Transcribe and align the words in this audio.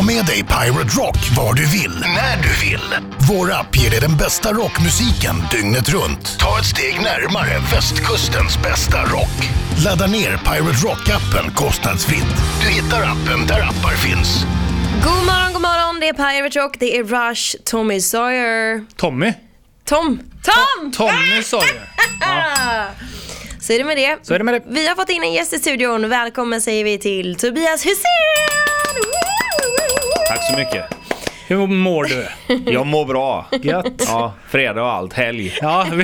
Ta 0.00 0.06
med 0.06 0.26
dig 0.26 0.36
Pirate 0.36 0.96
Rock 0.98 1.18
var 1.36 1.54
du 1.54 1.66
vill, 1.66 2.04
när 2.16 2.36
du 2.42 2.66
vill. 2.66 2.94
Vår 3.28 3.52
app 3.52 3.76
ger 3.76 3.90
dig 3.90 4.00
den 4.00 4.16
bästa 4.16 4.52
rockmusiken 4.52 5.34
dygnet 5.50 5.88
runt. 5.88 6.38
Ta 6.38 6.58
ett 6.58 6.66
steg 6.66 6.94
närmare 6.94 7.58
västkustens 7.72 8.62
bästa 8.62 9.02
rock. 9.02 9.36
Ladda 9.84 10.06
ner 10.06 10.36
Pirate 10.36 10.86
Rock-appen 10.86 11.54
kostnadsfritt. 11.54 12.34
Du 12.62 12.68
hittar 12.68 13.02
appen 13.02 13.46
där 13.46 13.60
appar 13.60 13.90
finns. 13.90 14.44
God 15.04 15.26
morgon, 15.26 15.52
god 15.52 15.62
morgon. 15.62 16.00
Det 16.00 16.08
är 16.08 16.12
Pirate 16.12 16.58
Rock, 16.58 16.76
det 16.78 16.96
är 16.96 17.04
Rush, 17.04 17.56
Tommy 17.64 18.00
Sawyer. 18.00 18.84
Tommy. 18.96 19.32
Tom! 19.84 20.20
Tom! 20.42 20.92
Tommy 20.92 21.42
Sawyer. 21.42 21.88
Så 23.60 23.72
är 23.72 23.78
det 23.78 23.84
med 23.84 23.96
det. 23.96 24.18
Så 24.22 24.34
är 24.34 24.38
det 24.38 24.44
med 24.44 24.54
det. 24.54 24.62
Vi 24.66 24.88
har 24.88 24.94
fått 24.94 25.10
in 25.10 25.22
en 25.22 25.32
gäst 25.32 25.52
i 25.52 25.58
studion. 25.58 26.08
Välkommen 26.08 26.60
säger 26.60 26.84
vi 26.84 26.98
till 26.98 27.36
Tobias 27.36 27.86
Hysén! 27.86 28.49
Tack 30.30 30.44
så 30.44 30.56
mycket. 30.56 30.84
Hur 31.48 31.66
mår 31.66 32.04
du? 32.04 32.26
Jag 32.72 32.86
mår 32.86 33.04
bra. 33.04 33.46
Gött. 33.62 33.92
Ja, 34.06 34.32
fredag 34.48 34.82
och 34.82 34.92
allt, 34.92 35.12
helg. 35.12 35.58
Ja, 35.60 35.86
vi, 35.92 36.02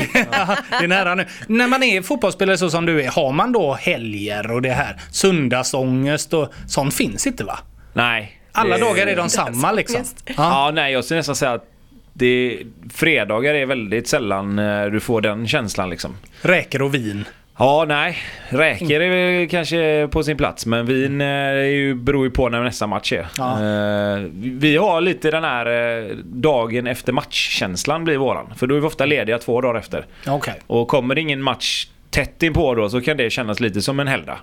det 0.71 0.85
är 0.85 0.89
nära 0.89 1.15
nu. 1.15 1.27
När 1.47 1.69
man 1.69 1.83
är 1.83 2.03
fotbollsspelare 2.03 2.59
så 2.59 2.71
som 2.71 2.87
du 2.87 3.03
är, 3.03 3.09
har 3.11 3.33
man 3.33 3.53
då 3.53 3.75
helger 3.75 4.51
och 4.51 4.63
det 4.63 4.71
här 4.71 4.97
söndagsångest 5.11 6.35
och 6.35 6.53
sånt 6.69 6.95
finns 6.95 7.27
inte 7.27 7.45
va? 7.45 7.59
Nej. 7.93 8.41
Alla 8.53 8.77
det- 8.77 8.85
dagar 8.85 9.07
är 9.07 9.17
de 9.17 9.29
samma 9.29 9.73
liksom. 9.73 9.99
Just. 9.99 10.31
Ja, 10.37 10.71
nej, 10.75 10.93
jag 10.93 11.05
skulle 11.05 11.19
nästan 11.19 11.37
säga 11.37 11.53
att 11.53 11.65
det, 12.13 12.59
fredagar 12.95 13.55
är 13.55 13.67
väldigt 13.67 14.09
sällan 14.09 14.59
eh, 14.59 14.85
du 14.87 15.01
får 15.01 15.21
den 15.21 15.49
känslan 15.49 15.91
liksom. 15.91 16.17
Räkor 16.43 16.83
och 16.83 16.95
vin. 16.95 17.25
Ja, 17.59 17.85
nej. 17.89 18.17
Räker 18.49 19.01
är 19.01 19.11
väl 19.39 19.49
kanske 19.49 20.09
på 20.11 20.23
sin 20.23 20.37
plats, 20.37 20.67
men 20.67 20.87
vin 20.87 21.21
eh, 21.21 21.27
är 21.27 21.55
ju, 21.65 21.95
beror 21.95 22.25
ju 22.25 22.31
på 22.31 22.49
när 22.49 22.63
nästa 22.63 22.87
match 22.87 23.13
är. 23.13 23.27
Ja. 23.39 23.53
Eh, 23.53 24.23
vi- 24.35 24.77
har 24.77 25.01
lite 25.01 25.31
den 25.31 25.45
här 25.45 25.67
eh, 25.67 26.17
dagen 26.25 26.87
efter 26.87 27.13
matchkänslan 27.13 28.05
blir 28.05 28.17
våran. 28.17 28.55
För 28.57 28.67
då 28.67 28.77
är 28.77 28.81
vi 28.81 28.87
ofta 28.87 29.07
lediga 29.07 29.39
två 29.39 29.61
dagar 29.61 29.79
efter. 29.79 30.07
Okej. 30.27 30.55
Och 30.67 30.89
kommer 30.89 31.15
det 31.15 31.21
ingen 31.21 31.43
match 31.43 31.87
tätt 32.11 32.43
inpå 32.43 32.75
då 32.75 32.89
så 32.89 33.01
kan 33.01 33.17
det 33.17 33.31
kännas 33.31 33.61
lite 33.61 33.83
som 33.83 34.01
en 34.01 34.09
helgdag. 34.09 34.39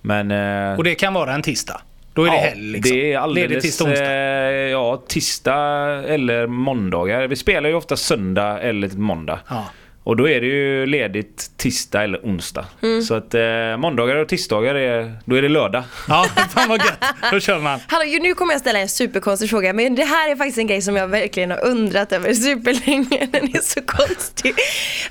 Men... 0.00 0.30
eh, 0.70 0.76
Och 0.78 0.84
det 0.84 0.94
kan 0.94 1.14
vara 1.14 1.34
en 1.34 1.42
tisdag. 1.42 1.80
Då 2.14 2.24
är 2.24 2.30
det 2.30 2.36
helg 2.36 2.62
liksom. 2.72 2.96
det 2.96 3.12
är 3.12 3.18
alldeles... 3.18 3.48
Ledigt 3.50 3.62
tisdag, 3.62 3.84
onsdag. 3.84 4.12
ja, 4.70 5.02
tisdag 5.08 5.58
eller 6.08 6.46
måndagar. 6.46 7.26
Vi 7.28 7.36
spelar 7.36 7.68
ju 7.68 7.74
ofta 7.74 7.96
söndag 7.96 8.60
eller 8.60 8.88
måndag. 8.88 9.38
Ja. 9.48 9.64
Och 10.04 10.16
då 10.16 10.28
är 10.28 10.40
det 10.40 10.46
ju 10.46 10.86
ledigt 10.86 11.50
tisdag 11.56 12.02
eller 12.02 12.18
onsdag. 12.18 12.66
Mm. 12.82 13.02
Så 13.02 13.14
att 13.14 13.34
eh, 13.34 13.76
måndagar 13.78 14.16
och 14.16 14.28
tisdagar 14.28 14.74
är, 14.74 15.16
då 15.24 15.36
är 15.36 15.42
det 15.42 15.48
lördag. 15.48 15.82
ja, 16.08 16.26
fan 16.54 16.68
vad 16.68 16.78
gött. 16.78 17.04
Då 17.32 17.40
kör 17.40 17.58
man. 17.58 17.80
Hallå, 17.86 18.18
nu 18.22 18.34
kommer 18.34 18.54
jag 18.54 18.60
ställa 18.60 18.78
en 18.78 18.88
superkonstig 18.88 19.50
fråga 19.50 19.72
men 19.72 19.94
det 19.94 20.04
här 20.04 20.30
är 20.30 20.36
faktiskt 20.36 20.58
en 20.58 20.66
grej 20.66 20.82
som 20.82 20.96
jag 20.96 21.08
verkligen 21.08 21.50
har 21.50 21.64
undrat 21.64 22.12
över 22.12 22.34
superlänge. 22.34 23.28
Den 23.32 23.44
är 23.44 23.60
så 23.62 23.80
konstig. 23.80 24.54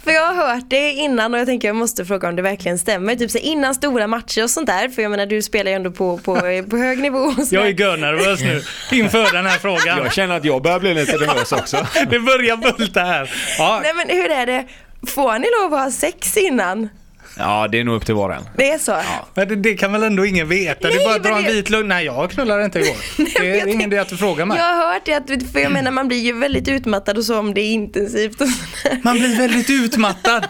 För 0.03 0.11
jag 0.11 0.33
har 0.33 0.47
hört 0.47 0.69
det 0.69 0.91
innan 0.91 1.33
och 1.33 1.39
jag 1.39 1.47
tänker 1.47 1.67
jag 1.67 1.75
måste 1.75 2.05
fråga 2.05 2.27
om 2.27 2.35
det 2.35 2.41
verkligen 2.41 2.79
stämmer. 2.79 3.15
Typ 3.15 3.31
så 3.31 3.37
innan 3.37 3.75
stora 3.75 4.07
matcher 4.07 4.43
och 4.43 4.49
sånt 4.49 4.67
där. 4.67 4.89
För 4.89 5.01
jag 5.01 5.11
menar 5.11 5.25
du 5.25 5.41
spelar 5.41 5.71
ju 5.71 5.75
ändå 5.75 5.91
på, 5.91 6.17
på, 6.17 6.35
på 6.69 6.77
hög 6.77 6.99
nivå. 6.99 7.33
Jag 7.51 7.67
är 7.67 7.79
görnervös 7.79 8.41
nu 8.41 8.61
inför 8.97 9.33
den 9.33 9.45
här 9.45 9.57
frågan. 9.57 9.97
Jag 9.97 10.13
känner 10.13 10.37
att 10.37 10.45
jag 10.45 10.61
börjar 10.61 10.79
bli 10.79 10.93
lite 10.93 11.17
nervös 11.17 11.51
också. 11.51 11.77
Det 12.09 12.19
börjar 12.19 12.57
bulta 12.57 13.03
här. 13.03 13.31
Ja, 13.57 13.79
Nej 13.83 13.93
men 13.93 14.17
hur 14.17 14.31
är 14.31 14.45
det? 14.45 14.65
Får 15.07 15.39
ni 15.39 15.47
lov 15.61 15.73
att 15.73 15.83
ha 15.83 15.91
sex 15.91 16.37
innan? 16.37 16.89
Ja, 17.37 17.67
det 17.71 17.79
är 17.79 17.83
nog 17.83 17.95
upp 17.95 18.05
till 18.05 18.15
var 18.15 18.29
och 18.29 18.35
en. 18.35 18.43
Det 18.57 18.69
är 18.71 18.77
så? 18.77 18.97
men 19.33 19.47
det, 19.47 19.55
det 19.55 19.73
kan 19.75 19.91
väl 19.91 20.03
ändå 20.03 20.25
ingen 20.25 20.47
veta? 20.47 20.87
Nej, 20.87 20.97
du 20.97 21.03
bara 21.03 21.13
men 21.13 21.21
drar 21.21 21.37
en 21.37 21.43
det- 21.43 21.51
vit 21.51 21.69
lugn. 21.69 21.87
Nej, 21.87 22.05
jag 22.05 22.31
knullade 22.31 22.65
inte 22.65 22.79
igår. 22.79 22.95
Det 23.17 23.47
är 23.49 23.53
ingen 23.55 23.65
tänk- 23.79 23.83
idé 23.83 23.97
att 23.97 24.09
du 24.09 24.17
frågar 24.17 24.45
mig. 24.45 24.57
Jag 24.57 24.65
har 24.75 24.93
hört 24.93 25.01
det, 25.05 25.13
att, 25.13 25.51
för 25.53 25.59
jag 25.59 25.71
menar 25.71 25.91
man 25.91 26.07
blir 26.07 26.17
ju 26.19 26.33
väldigt 26.39 26.67
utmattad 26.67 27.17
och 27.17 27.23
så 27.25 27.39
om 27.39 27.53
det 27.53 27.61
är 27.61 27.71
intensivt 27.71 28.41
och 28.41 28.47
sådär. 28.47 28.99
Man 29.03 29.15
blir 29.19 29.37
väldigt 29.37 29.69
utmattad. 29.69 30.45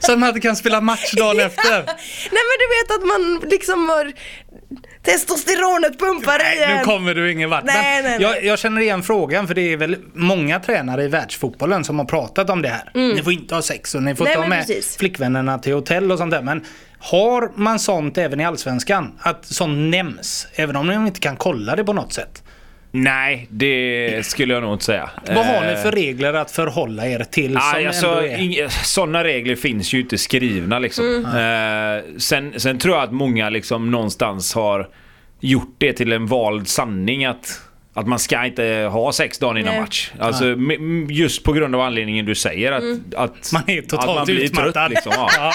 Så 0.00 0.12
att 0.12 0.18
man 0.18 0.28
inte 0.28 0.40
kan 0.40 0.56
spela 0.56 0.80
match 0.80 1.12
dagen 1.16 1.40
efter. 1.46 1.70
Nej 1.70 2.42
men 2.48 2.56
du 2.58 2.66
vet 2.76 2.98
att 3.00 3.06
man 3.08 3.50
liksom 3.50 3.88
har 3.88 4.12
testosteronet 5.02 5.98
pumpar 5.98 6.38
Nej, 6.38 6.56
nu 6.68 6.74
en. 6.74 6.84
kommer 6.84 7.14
du 7.14 7.32
ingen 7.32 7.50
vart. 7.50 7.64
Nej, 7.64 8.02
nej. 8.02 8.16
Jag, 8.20 8.44
jag 8.44 8.58
känner 8.58 8.80
igen 8.80 9.02
frågan 9.02 9.46
för 9.48 9.54
det 9.54 9.72
är 9.72 9.76
väl 9.76 9.96
många 10.14 10.60
tränare 10.60 11.04
i 11.04 11.08
världsfotbollen 11.08 11.84
som 11.84 11.98
har 11.98 12.06
pratat 12.06 12.50
om 12.50 12.62
det 12.62 12.68
här. 12.68 12.90
Ni 12.94 13.22
får 13.22 13.32
inte 13.32 13.54
ha 13.54 13.62
sex 13.62 13.94
och 13.94 14.02
ni 14.02 14.14
får 14.14 14.26
Mm. 14.26 14.34
Ta 14.34 14.40
men 14.40 14.48
med 14.48 14.66
precis. 14.66 14.96
flickvännerna 14.96 15.58
till 15.58 15.72
hotell 15.74 16.12
och 16.12 16.18
sånt 16.18 16.30
där. 16.30 16.42
Men 16.42 16.64
har 16.98 17.50
man 17.54 17.78
sånt 17.78 18.18
även 18.18 18.40
i 18.40 18.44
Allsvenskan? 18.44 19.12
Att 19.18 19.44
sånt 19.46 19.78
nämns? 19.90 20.46
Även 20.54 20.76
om 20.76 20.86
de 20.86 21.06
inte 21.06 21.20
kan 21.20 21.36
kolla 21.36 21.76
det 21.76 21.84
på 21.84 21.92
något 21.92 22.12
sätt. 22.12 22.42
Nej, 22.94 23.46
det 23.50 24.26
skulle 24.26 24.54
jag 24.54 24.62
nog 24.62 24.72
inte 24.72 24.84
säga. 24.84 25.10
Vad 25.26 25.46
har 25.46 25.66
ni 25.66 25.72
Eh, 25.72 25.82
för 25.82 25.92
regler 25.92 26.34
att 26.34 26.50
förhålla 26.50 27.06
er 27.06 27.24
till 27.30 27.52
som 27.52 27.60
Nej, 27.72 27.86
alltså, 27.86 28.06
ändå 28.06 28.20
är... 28.20 28.38
inga, 28.38 28.68
sådana 28.70 29.24
regler 29.24 29.56
finns 29.56 29.92
ju 29.92 30.00
inte 30.00 30.18
skrivna 30.18 30.78
liksom. 30.78 31.24
Eh, 31.24 32.18
sen, 32.18 32.60
sen 32.60 32.78
tror 32.78 32.94
jag 32.94 33.04
att 33.04 33.12
många 33.12 33.50
liksom 33.50 33.90
någonstans 33.90 34.54
har 34.54 34.88
gjort 35.40 35.74
det 35.78 35.92
till 35.92 36.12
en 36.12 36.26
vald 36.26 36.68
sanning 36.68 37.24
att 37.24 37.60
att 37.94 38.06
man 38.06 38.18
ska 38.18 38.46
inte 38.46 38.88
ha 38.92 39.12
sex 39.12 39.38
dagar 39.38 39.58
innan 39.58 39.72
Nej. 39.72 39.80
match. 39.80 40.12
Alltså 40.18 40.44
just 41.08 41.44
på 41.44 41.52
grund 41.52 41.74
av 41.74 41.80
anledningen 41.80 42.26
du 42.26 42.34
säger 42.34 42.72
att, 42.72 43.14
att 43.16 43.52
Man 43.52 43.62
är 43.66 43.82
totalt 43.82 44.08
att 44.08 44.16
man 44.16 44.24
blir 44.24 44.44
utmattad. 44.44 44.72
Trött, 44.72 44.90
liksom, 44.90 45.12
ja. 45.16 45.52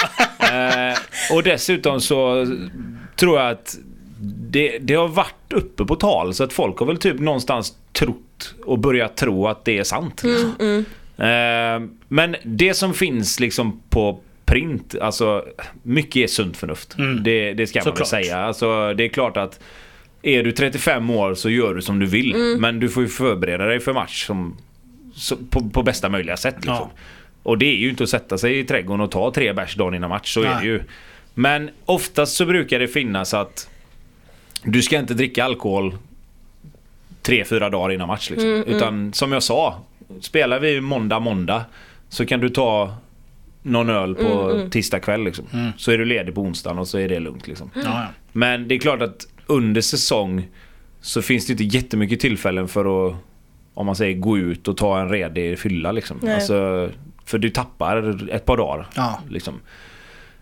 Eh, 0.89 0.97
och 1.31 1.43
dessutom 1.43 2.01
så 2.01 2.47
tror 3.15 3.39
jag 3.39 3.51
att 3.51 3.77
det, 4.50 4.78
det 4.78 4.94
har 4.94 5.07
varit 5.07 5.53
uppe 5.53 5.85
på 5.85 5.95
tal 5.95 6.33
så 6.33 6.44
att 6.44 6.53
folk 6.53 6.78
har 6.79 6.85
väl 6.85 6.97
typ 6.97 7.19
någonstans 7.19 7.73
trott 7.94 8.55
och 8.66 8.79
börjat 8.79 9.17
tro 9.17 9.47
att 9.47 9.66
det 9.66 9.78
är 9.78 9.83
sant. 9.83 10.23
Liksom. 10.23 10.85
Eh, 11.17 11.89
men 12.07 12.35
det 12.44 12.73
som 12.73 12.94
finns 12.94 13.39
liksom 13.39 13.81
på 13.89 14.19
print, 14.45 14.95
alltså 15.01 15.45
mycket 15.83 16.23
är 16.23 16.27
sunt 16.27 16.57
förnuft. 16.57 16.95
Det, 17.23 17.53
det 17.53 17.67
ska 17.67 17.83
man 17.85 17.94
väl 17.94 18.06
säga. 18.06 18.38
Alltså, 18.38 18.94
det 18.94 19.03
är 19.03 19.09
klart 19.09 19.38
att 19.38 19.59
är 20.22 20.44
du 20.44 20.51
35 20.51 21.09
år 21.09 21.33
så 21.35 21.50
gör 21.50 21.73
du 21.73 21.81
som 21.81 22.00
du 22.00 22.06
vill. 22.06 22.57
Men 22.59 22.79
du 22.79 22.89
får 22.89 23.03
ju 23.03 23.09
förbereda 23.09 23.66
dig 23.66 23.79
för 23.79 23.94
match 23.94 24.25
som, 24.25 24.57
så, 25.16 25.35
på, 25.35 25.69
på 25.69 25.83
bästa 25.83 26.09
möjliga 26.09 26.38
sätt. 26.38 26.56
Liksom. 26.56 26.75
Ja. 26.75 26.91
Och 27.44 27.57
det 27.57 27.66
är 27.66 27.77
ju 27.77 27.89
inte 27.89 28.03
att 28.03 28.09
sätta 28.09 28.38
sig 28.38 28.59
i 28.59 28.63
trädgården 28.63 29.01
och 29.01 29.11
ta 29.11 29.31
tre 29.31 29.53
bärs 29.53 29.75
dagen 29.75 29.94
innan 29.94 30.09
match. 30.09 30.33
Så 30.33 30.41
är 30.41 30.45
Nej. 30.45 30.56
det 30.61 30.67
ju. 30.67 30.81
Men 31.33 31.69
oftast 31.85 32.35
så 32.35 32.45
brukar 32.45 32.79
det 32.79 32.88
finnas 32.88 33.33
att 33.33 33.69
du 34.63 34.81
ska 34.81 35.00
inte 35.00 35.13
dricka 35.13 35.45
alkohol 35.45 35.97
tre, 37.22 37.45
fyra 37.45 37.69
dagar 37.69 37.94
innan 37.94 38.07
match. 38.07 38.29
Liksom. 38.29 38.50
Utan 38.50 39.13
som 39.13 39.31
jag 39.31 39.44
sa, 39.44 39.79
spelar 40.22 40.59
vi 40.59 40.81
måndag, 40.81 41.19
måndag 41.19 41.66
så 42.09 42.25
kan 42.25 42.40
du 42.40 42.50
ta 42.50 42.95
någon 43.62 43.90
öl 43.90 44.16
på 44.16 44.62
tisdag 44.72 45.00
kväll. 45.00 45.23
Liksom. 45.23 45.45
Så 45.78 45.91
är 45.91 45.97
du 45.97 46.06
ledig 46.06 46.35
på 46.35 46.41
onsdagen 46.41 46.79
och 46.79 46.88
så 46.88 46.97
är 46.97 47.09
det 47.09 47.19
lugnt. 47.19 47.47
Liksom. 47.47 47.69
Men 48.31 48.68
det 48.68 48.75
är 48.75 48.79
klart 48.79 49.01
att 49.01 49.28
under 49.45 49.81
säsong 49.81 50.47
så 51.01 51.22
finns 51.22 51.47
det 51.47 51.51
inte 51.51 51.63
jättemycket 51.63 52.19
tillfällen 52.19 52.68
för 52.68 53.09
att 53.09 53.16
om 53.74 53.85
man 53.85 53.95
säger 53.95 54.18
gå 54.18 54.38
ut 54.38 54.68
och 54.68 54.78
ta 54.78 55.00
en 55.00 55.09
redig 55.09 55.59
fylla 55.59 55.91
liksom. 55.91 56.19
Alltså, 56.29 56.89
för 57.25 57.38
du 57.38 57.50
tappar 57.50 58.28
ett 58.31 58.45
par 58.45 58.57
dagar. 58.57 58.88
Ja. 58.95 59.22
Liksom. 59.29 59.59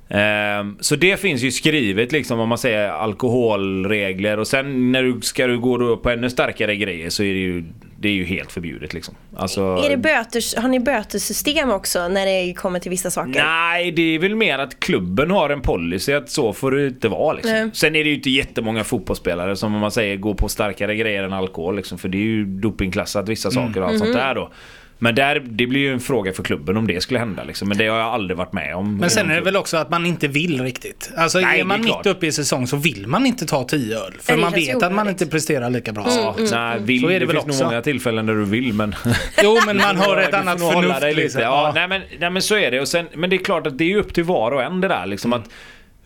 Ehm, 0.09 0.77
så 0.79 0.95
det 0.95 1.19
finns 1.19 1.41
ju 1.41 1.51
skrivet 1.51 2.11
liksom 2.11 2.39
om 2.39 2.49
man 2.49 2.57
säger 2.57 2.89
alkoholregler 2.89 4.39
och 4.39 4.47
sen 4.47 4.91
när 4.91 5.03
du 5.03 5.21
ska 5.21 5.47
du 5.47 5.59
gå 5.59 5.77
då 5.77 5.97
på 5.97 6.09
ännu 6.09 6.29
starkare 6.29 6.75
grejer 6.75 7.09
så 7.09 7.23
är 7.23 7.33
det 7.33 7.39
ju, 7.39 7.63
det 7.99 8.07
är 8.07 8.13
ju 8.13 8.23
helt 8.25 8.51
förbjudet 8.51 8.93
liksom. 8.93 9.15
Alltså, 9.37 9.61
Är 9.61 9.89
det 9.89 9.97
böters, 9.97 10.55
har 10.55 10.67
ni 10.69 10.79
bötessystem 10.79 11.69
också 11.71 12.07
när 12.07 12.25
det 12.25 12.53
kommer 12.53 12.79
till 12.79 12.89
vissa 12.89 13.11
saker? 13.11 13.43
Nej, 13.45 13.91
det 13.91 14.15
är 14.15 14.19
väl 14.19 14.35
mer 14.35 14.59
att 14.59 14.79
klubben 14.79 15.31
har 15.31 15.49
en 15.49 15.61
policy 15.61 16.13
att 16.13 16.29
så 16.29 16.53
får 16.53 16.71
det 16.71 16.87
inte 16.87 17.07
vara. 17.07 17.33
Liksom. 17.33 17.51
Nej. 17.53 17.69
Sen 17.73 17.95
är 17.95 18.03
det 18.03 18.09
ju 18.09 18.15
inte 18.15 18.29
jättemånga 18.29 18.83
fotbollsspelare 18.83 19.55
som 19.55 19.75
om 19.75 19.81
man 19.81 19.91
säger 19.91 20.15
går 20.17 20.33
på 20.33 20.49
starkare 20.49 20.95
grejer 20.95 21.23
än 21.23 21.33
alkohol. 21.33 21.75
Liksom, 21.75 21.97
för 21.97 22.09
det 22.09 22.17
är 22.17 22.21
ju 22.21 22.45
dopingklassat 22.45 23.29
vissa 23.29 23.51
saker 23.51 23.81
och 23.81 23.87
allt 23.87 23.93
Mhm. 23.95 23.99
sånt 24.05 24.13
där 24.17 24.35
då. 24.35 24.51
Men 24.99 25.15
där, 25.15 25.39
det 25.45 25.67
blir 25.67 25.79
ju 25.81 25.93
en 25.93 25.99
fråga 25.99 26.33
för 26.33 26.43
klubben 26.43 26.77
om 26.77 26.87
det 26.87 27.01
skulle 27.01 27.19
hända. 27.19 27.43
Liksom. 27.43 27.67
Men 27.67 27.77
det 27.77 27.87
har 27.87 27.97
jag 27.97 28.07
aldrig 28.07 28.37
varit 28.37 28.53
med 28.53 28.75
om. 28.75 28.97
Men 28.97 29.09
sen 29.09 29.31
är 29.31 29.35
det 29.35 29.41
väl 29.41 29.55
också 29.57 29.77
att 29.77 29.89
man 29.89 30.05
inte 30.05 30.27
vill 30.27 30.61
riktigt. 30.63 31.11
Alltså 31.17 31.39
Nej, 31.39 31.59
är 31.59 31.63
man 31.63 31.79
är 31.79 31.83
mitt 31.83 31.91
klart. 31.91 32.05
uppe 32.05 32.27
i 32.27 32.31
säsong 32.31 32.67
så 32.67 32.77
vill 32.77 33.07
man 33.07 33.25
inte 33.25 33.45
ta 33.45 33.63
10 33.63 33.97
öl. 33.97 34.13
För 34.21 34.37
man 34.37 34.51
vet 34.51 34.83
att 34.83 34.91
man 34.93 35.09
inte 35.09 35.25
presterar 35.25 35.69
lika 35.69 35.91
bra. 35.91 36.05
Ja, 36.07 36.35
nej, 36.51 36.79
vill, 36.81 37.01
Så 37.01 37.07
är 37.07 37.13
det 37.13 37.19
det, 37.19 37.25
väl 37.25 37.35
finns 37.35 37.45
också. 37.47 37.63
nog 37.63 37.71
många 37.71 37.81
tillfällen 37.81 38.25
där 38.25 38.33
du 38.33 38.45
vill 38.45 38.73
men... 38.73 38.95
Jo 39.43 39.57
men 39.65 39.77
man 39.77 39.97
har 40.05 40.17
ett 40.17 40.33
annat 40.33 40.59
förnuft. 40.59 41.15
liksom. 41.17 41.41
Ja, 41.41 41.47
Ja. 41.47 41.71
nej, 41.75 41.87
men, 41.87 42.01
nej 42.19 42.29
men 42.29 42.41
så 42.41 42.55
är 42.57 42.71
det. 42.71 42.81
Och 42.81 42.87
sen, 42.87 43.05
men 43.15 43.29
det 43.29 43.35
är 43.35 43.43
klart 43.43 43.67
att 43.67 43.77
det 43.77 43.83
är 43.83 43.89
ju 43.89 43.99
upp 43.99 44.13
till 44.13 44.23
var 44.23 44.51
och 44.51 44.63
en 44.63 44.81
det 44.81 44.87
där. 44.87 45.05
Liksom, 45.05 45.33
att 45.33 45.49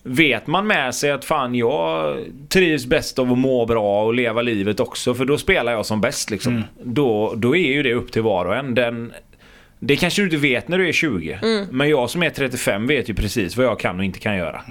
Vet 0.02 0.46
man 0.46 0.66
med 0.66 0.94
sig 0.94 1.10
att 1.10 1.24
fan 1.24 1.54
jag 1.54 2.16
trivs 2.48 2.86
bäst 2.86 3.18
av 3.18 3.32
att 3.32 3.38
må 3.38 3.66
bra 3.66 4.04
och 4.04 4.14
leva 4.14 4.42
livet 4.42 4.80
också 4.80 5.14
för 5.14 5.24
då 5.24 5.38
spelar 5.38 5.72
jag 5.72 5.86
som 5.86 6.00
bäst 6.00 6.30
liksom. 6.30 6.52
Mm. 6.52 6.64
Då, 6.84 7.34
då 7.36 7.56
är 7.56 7.72
ju 7.72 7.82
det 7.82 7.94
upp 7.94 8.12
till 8.12 8.22
var 8.22 8.44
och 8.44 8.56
en. 8.56 8.74
Den, 8.74 9.12
det 9.78 9.96
kanske 9.96 10.22
du 10.22 10.24
inte 10.24 10.36
vet 10.36 10.68
när 10.68 10.78
du 10.78 10.88
är 10.88 10.92
20. 10.92 11.38
Men 11.70 11.88
jag 11.88 12.10
som 12.10 12.22
är 12.22 12.30
35 12.30 12.86
vet 12.86 13.08
ju 13.08 13.14
precis 13.14 13.56
vad 13.56 13.66
jag 13.66 13.80
kan 13.80 13.98
och 13.98 14.04
inte 14.04 14.18
kan 14.18 14.36
göra. 14.36 14.62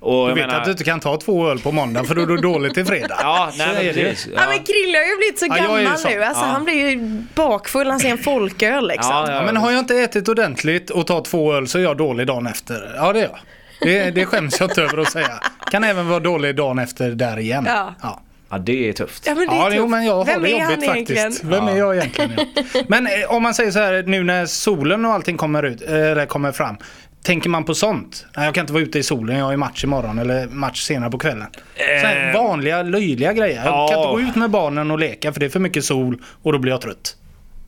Och 0.00 0.12
Du 0.24 0.28
jag 0.30 0.34
vet 0.34 0.46
menar- 0.46 0.58
att 0.58 0.64
du 0.64 0.70
inte 0.70 0.84
kan 0.84 1.00
ta 1.00 1.16
två 1.16 1.48
öl 1.50 1.58
på 1.58 1.72
måndag 1.72 2.04
för 2.04 2.14
då 2.14 2.22
är 2.22 2.26
du 2.26 2.36
dålig 2.36 2.74
till 2.74 2.84
fredag. 2.84 3.16
Ja, 3.22 3.52
nej, 3.58 3.66
Så 3.66 3.72
men 3.74 3.82
är 3.86 3.92
det. 3.92 4.04
precis. 4.10 4.28
Ja. 4.34 4.40
men 4.48 4.58
Krille 4.58 4.98
har 4.98 5.04
ju 5.04 5.16
blivit 5.16 5.38
så 5.38 5.46
Ja, 5.48 5.54
gammal 5.54 5.98
sån. 5.98 6.10
nu. 6.12 6.22
Alltså, 6.22 6.44
Ja. 6.44 6.48
Han 6.50 6.64
blir 6.64 6.74
ju 6.90 7.22
bakfull, 7.34 7.86
han 7.90 8.00
ser 8.00 8.08
en 8.10 8.18
folköl 8.18 8.88
liksom. 8.88 9.10
Ja, 9.12 9.24
ja. 9.30 9.34
Ja, 9.36 9.42
men 9.46 9.56
har 9.56 9.70
jag 9.70 9.78
inte 9.78 9.96
ätit 9.96 10.28
ordentligt 10.28 10.90
och 10.90 11.06
tar 11.06 11.20
två 11.22 11.52
öl 11.54 11.68
så 11.68 11.78
är 11.78 11.82
jag 11.82 11.96
dålig 11.96 12.26
dagen 12.26 12.46
efter. 12.46 12.92
Ja, 12.96 13.12
det 13.12 13.18
är 13.18 13.22
jag. 13.22 13.38
Det, 13.82 14.10
det 14.10 14.26
skäms 14.26 14.60
jag 14.60 14.70
inte 14.70 14.82
över 14.82 14.98
att 14.98 15.12
säga. 15.12 15.40
Kan 15.70 15.84
även 15.84 16.08
vara 16.08 16.20
dålig 16.20 16.56
dagen 16.56 16.78
efter 16.78 17.10
där 17.10 17.38
igen. 17.38 17.64
Ja. 17.68 17.94
Ja. 18.02 18.20
Ja, 18.50 18.58
det 18.58 18.88
är 18.88 18.92
tufft. 18.92 19.26
Ja, 19.26 19.34
men 19.34 19.48
det 19.48 19.54
är 19.54 19.58
Ja, 19.58 19.64
tufft. 19.64 19.76
jo, 19.78 19.86
men 19.86 20.04
jag 20.04 20.14
har 20.16 20.24
Vem 20.24 20.42
det 20.42 20.52
är 20.52 20.60
han 20.60 20.70
jobbigt 20.72 20.88
egentligen? 20.88 21.22
faktiskt. 21.24 21.44
Vem 21.44 21.68
är 21.68 21.76
jag 21.76 21.96
egentligen? 21.96 22.30
Ja. 22.74 22.80
Men 22.88 23.06
eh, 23.06 23.12
om 23.28 23.42
man 23.42 23.54
säger 23.54 23.70
så 23.70 23.78
här 23.78 24.02
nu 24.06 24.24
när 24.24 24.46
solen 24.46 25.04
och 25.04 25.12
allting 25.12 25.36
kommer, 25.36 25.62
ut, 25.62 25.82
eh, 25.82 25.94
eller 25.94 26.26
kommer 26.26 26.52
fram. 26.52 26.76
Tänker 27.24 27.48
man 27.50 27.64
på 27.64 27.74
sånt? 27.74 28.26
Nej, 28.36 28.44
jag 28.44 28.54
kan 28.54 28.62
inte 28.62 28.72
vara 28.72 28.82
ute 28.82 28.98
i 28.98 29.02
solen, 29.02 29.36
jag 29.38 29.44
har 29.44 29.50
ju 29.52 29.56
match 29.56 29.84
imorgon 29.84 30.18
eller 30.18 30.46
match 30.46 30.82
senare 30.82 31.10
på 31.10 31.18
kvällen. 31.18 31.46
Så 31.76 32.06
här 32.06 32.28
Eh. 32.28 32.42
vanliga 32.42 32.82
löjliga 32.82 33.32
grejer. 33.32 33.54
Jag 33.56 33.64
kan 33.64 33.74
Ja. 33.74 33.84
inte 33.86 33.96
gå 34.12 34.20
ut 34.30 34.36
med 34.36 34.50
barnen 34.50 34.90
och 34.90 34.98
leka 34.98 35.32
för 35.32 35.40
det 35.40 35.46
är 35.46 35.50
för 35.50 35.60
mycket 35.60 35.84
sol 35.84 36.18
och 36.42 36.52
då 36.52 36.58
blir 36.58 36.72
jag 36.72 36.80
trött. 36.80 37.16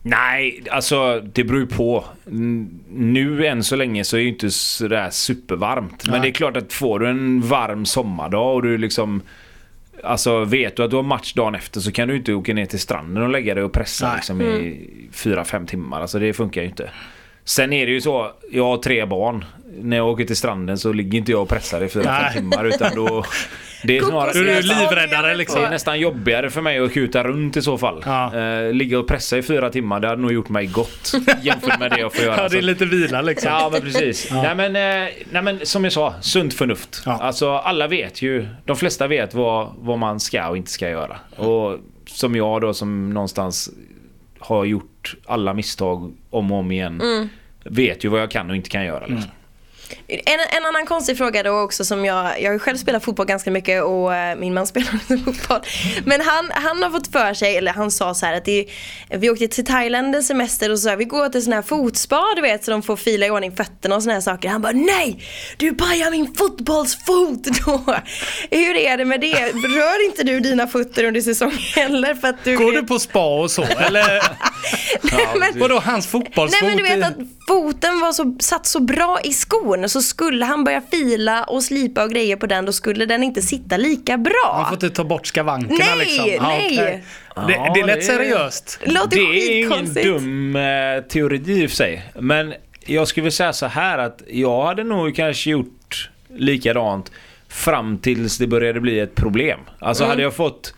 Nej, 0.07 0.63
alltså 0.71 1.21
det 1.33 1.43
beror 1.43 1.59
ju 1.59 1.67
på. 1.67 2.05
Nu 2.89 3.45
än 3.45 3.63
så 3.63 3.75
länge 3.75 4.03
så 4.03 4.15
är 4.15 4.17
det 4.17 4.23
ju 4.23 4.29
inte 4.29 4.51
sådär 4.51 5.09
supervarmt. 5.09 6.03
Men 6.05 6.11
Nej. 6.11 6.21
det 6.21 6.27
är 6.27 6.31
klart 6.31 6.57
att 6.57 6.73
får 6.73 6.99
du 6.99 7.09
en 7.09 7.41
varm 7.41 7.85
sommardag 7.85 8.55
och 8.55 8.61
du 8.61 8.77
liksom... 8.77 9.21
Alltså 10.03 10.43
vet 10.43 10.75
du 10.75 10.83
att 10.83 10.89
du 10.89 10.95
har 10.95 11.03
match 11.03 11.33
dagen 11.33 11.55
efter 11.55 11.79
så 11.79 11.91
kan 11.91 12.07
du 12.07 12.15
inte 12.15 12.33
åka 12.33 12.53
ner 12.53 12.65
till 12.65 12.79
stranden 12.79 13.23
och 13.23 13.29
lägga 13.29 13.53
dig 13.55 13.63
och 13.63 13.71
pressa 13.71 14.07
Nej. 14.07 14.15
liksom 14.15 14.41
i 14.41 14.89
fyra 15.11 15.45
fem 15.45 15.65
timmar. 15.65 16.01
Alltså 16.01 16.19
det 16.19 16.33
funkar 16.33 16.61
ju 16.61 16.67
inte. 16.67 16.89
Sen 17.45 17.73
är 17.73 17.85
det 17.85 17.91
ju 17.91 18.01
så, 18.01 18.31
jag 18.51 18.63
har 18.63 18.77
tre 18.77 19.05
barn. 19.05 19.45
När 19.81 19.97
jag 19.97 20.07
åker 20.07 20.25
till 20.25 20.35
stranden 20.35 20.77
så 20.77 20.93
ligger 20.93 21.17
inte 21.17 21.31
jag 21.31 21.41
och 21.41 21.49
pressar 21.49 21.83
i 21.83 21.87
fyra 21.89 22.03
fem 22.03 22.33
timmar 22.33 22.65
utan 22.65 22.95
då... 22.95 23.25
Det 23.83 23.97
är 23.97 24.01
snarare... 24.01 24.33
Du 24.33 24.49
är 24.49 24.61
livräddare, 24.61 25.35
liksom. 25.35 25.61
Det 25.61 25.67
är 25.67 25.71
nästan 25.71 25.99
jobbigare 25.99 26.49
för 26.49 26.61
mig 26.61 26.79
att 26.79 26.93
kuta 26.93 27.23
runt 27.23 27.57
i 27.57 27.61
så 27.61 27.77
fall. 27.77 28.03
Ja. 28.05 28.35
Eh, 28.39 28.73
ligga 28.73 28.99
och 28.99 29.07
pressa 29.07 29.37
i 29.37 29.43
fyra 29.43 29.69
timmar, 29.69 29.99
det 29.99 30.07
hade 30.07 30.21
nog 30.21 30.31
gjort 30.31 30.49
mig 30.49 30.65
gott 30.65 31.13
jämfört 31.41 31.79
med 31.79 31.91
det 31.91 31.99
jag 31.99 32.13
får 32.13 32.25
göra. 32.25 32.35
Ja, 32.37 32.49
det 32.49 32.57
är 32.57 32.61
Så- 32.61 32.65
lite 32.65 32.85
vila 32.85 33.21
liksom. 33.21 33.51
Ja 33.51 33.69
men 33.71 33.81
precis. 33.81 34.31
Nej, 34.31 34.55
men, 34.55 34.75
eh, 34.75 35.09
nej 35.31 35.41
men 35.41 35.59
som 35.65 35.83
jag 35.83 35.93
sa, 35.93 36.13
sunt 36.21 36.53
förnuft. 36.53 37.01
Ja. 37.05 37.11
Alltså 37.21 37.51
alla 37.51 37.87
vet 37.87 38.21
ju, 38.21 38.47
de 38.65 38.75
flesta 38.77 39.07
vet 39.07 39.33
vad, 39.33 39.73
vad 39.77 39.99
man 39.99 40.19
ska 40.19 40.47
och 40.47 40.57
inte 40.57 40.71
ska 40.71 40.89
göra. 40.89 41.17
Och 41.35 41.79
som 42.07 42.35
jag 42.35 42.61
då 42.61 42.73
som 42.73 43.09
någonstans 43.09 43.69
har 44.47 44.65
gjort 44.65 45.15
alla 45.25 45.53
misstag 45.53 46.13
om 46.29 46.51
och 46.51 46.57
om 46.57 46.71
igen. 46.71 47.01
Mm. 47.01 47.29
Vet 47.63 48.05
ju 48.05 48.09
vad 48.09 48.21
jag 48.21 48.31
kan 48.31 48.49
och 48.49 48.55
inte 48.55 48.69
kan 48.69 48.85
göra. 48.85 49.05
Liksom. 49.05 49.31
En, 50.07 50.39
en 50.57 50.65
annan 50.65 50.85
konstig 50.85 51.17
fråga 51.17 51.43
då 51.43 51.59
också 51.59 51.85
som 51.85 52.05
jag, 52.05 52.41
jag 52.41 52.51
har 52.51 52.59
själv 52.59 52.77
spelat 52.77 53.03
fotboll 53.03 53.25
ganska 53.25 53.51
mycket 53.51 53.83
och 53.83 54.15
eh, 54.15 54.35
min 54.35 54.53
man 54.53 54.67
spelar 54.75 55.23
fotboll. 55.25 55.61
Men 56.05 56.21
han, 56.21 56.51
han 56.53 56.83
har 56.83 56.89
fått 56.89 57.07
för 57.07 57.33
sig, 57.33 57.57
eller 57.57 57.71
han 57.71 57.91
sa 57.91 58.13
så 58.13 58.25
här 58.25 58.33
att 58.33 58.45
det, 58.45 58.65
vi 59.09 59.29
åkte 59.29 59.47
till 59.47 59.65
Thailand 59.65 60.15
en 60.15 60.23
semester 60.23 60.71
och 60.71 60.79
så 60.79 60.89
här, 60.89 60.97
vi 60.97 61.05
går 61.05 61.29
till 61.29 61.43
sån 61.43 61.53
här 61.53 61.61
fotspa 61.61 62.21
du 62.35 62.41
vet 62.41 62.65
så 62.65 62.71
de 62.71 62.81
får 62.81 62.95
fila 62.95 63.25
i 63.25 63.29
ordning 63.29 63.55
fötterna 63.55 63.95
och 63.95 64.03
såna 64.03 64.13
här 64.13 64.21
saker. 64.21 64.49
Han 64.49 64.61
bara 64.61 64.71
nej! 64.73 65.23
Du 65.57 65.73
pajar 65.73 66.11
min 66.11 66.33
fotbollsfot 66.33 67.43
då! 67.65 67.81
Hur 68.51 68.75
är 68.75 68.97
det 68.97 69.05
med 69.05 69.21
det? 69.21 69.51
Rör 69.51 70.05
inte 70.05 70.23
du 70.23 70.39
dina 70.39 70.67
fötter 70.67 71.03
under 71.03 71.21
säsongen 71.21 71.57
heller? 71.75 72.15
För 72.15 72.27
att 72.27 72.43
du 72.43 72.57
Går 72.57 72.71
du 72.71 72.83
på 72.83 72.99
spa 72.99 73.39
och 73.39 73.51
så? 73.51 73.63
Eller 73.63 74.21
men, 75.39 75.59
vadå 75.59 75.79
hans 75.79 76.07
fotbollsfot? 76.07 76.61
Nej 76.61 76.75
men 76.75 76.77
du 76.77 76.83
vet 76.83 77.07
att 77.07 77.17
foten 77.47 77.99
var 77.99 78.11
så, 78.11 78.35
satt 78.39 78.65
så 78.65 78.79
bra 78.79 79.19
i 79.23 79.33
skon 79.33 79.74
så 79.89 80.01
skulle 80.01 80.45
han 80.45 80.63
börja 80.63 80.81
fila 80.81 81.43
och 81.43 81.63
slipa 81.63 82.03
och 82.03 82.09
grejer 82.11 82.35
på 82.35 82.45
den 82.47 82.65
då 82.65 82.71
skulle 82.71 83.05
den 83.05 83.23
inte 83.23 83.41
sitta 83.41 83.77
lika 83.77 84.17
bra. 84.17 84.53
Man 84.55 84.65
får 84.65 84.73
inte 84.73 84.89
ta 84.89 85.03
bort 85.03 85.27
skavankerna 85.27 85.85
Nej, 85.95 85.97
liksom. 85.97 86.29
Ja, 86.29 86.41
nej. 86.47 86.75
Det, 86.77 87.01
Ja, 87.35 87.71
det 87.73 87.79
är 87.79 87.85
lätt 87.85 87.95
det- 87.95 88.01
seriöst. 88.05 88.79
Det 88.85 88.91
låter 88.91 89.17
Det 89.17 89.23
är 89.23 89.65
ingen 89.65 89.93
dum 89.93 90.55
eh, 90.55 91.01
teori 91.09 91.41
i 91.63 91.65
och 91.65 91.69
för 91.69 91.75
sig. 91.75 92.03
Men 92.19 92.53
jag 92.85 93.07
skulle 93.07 93.21
vilja 93.23 93.31
säga 93.35 93.53
så 93.53 93.65
här 93.65 93.97
att 93.97 94.21
jag 94.27 94.63
hade 94.65 94.83
nog 94.83 95.15
kanske 95.15 95.49
gjort 95.49 96.09
likadant 96.37 97.11
fram 97.49 97.97
tills 97.97 98.37
det 98.37 98.47
började 98.47 98.79
bli 98.81 98.99
ett 98.99 99.15
problem. 99.15 99.59
Alltså 99.79 100.03
Mm. 100.03 100.09
hade 100.11 100.21
jag 100.23 100.33
fått 100.33 100.73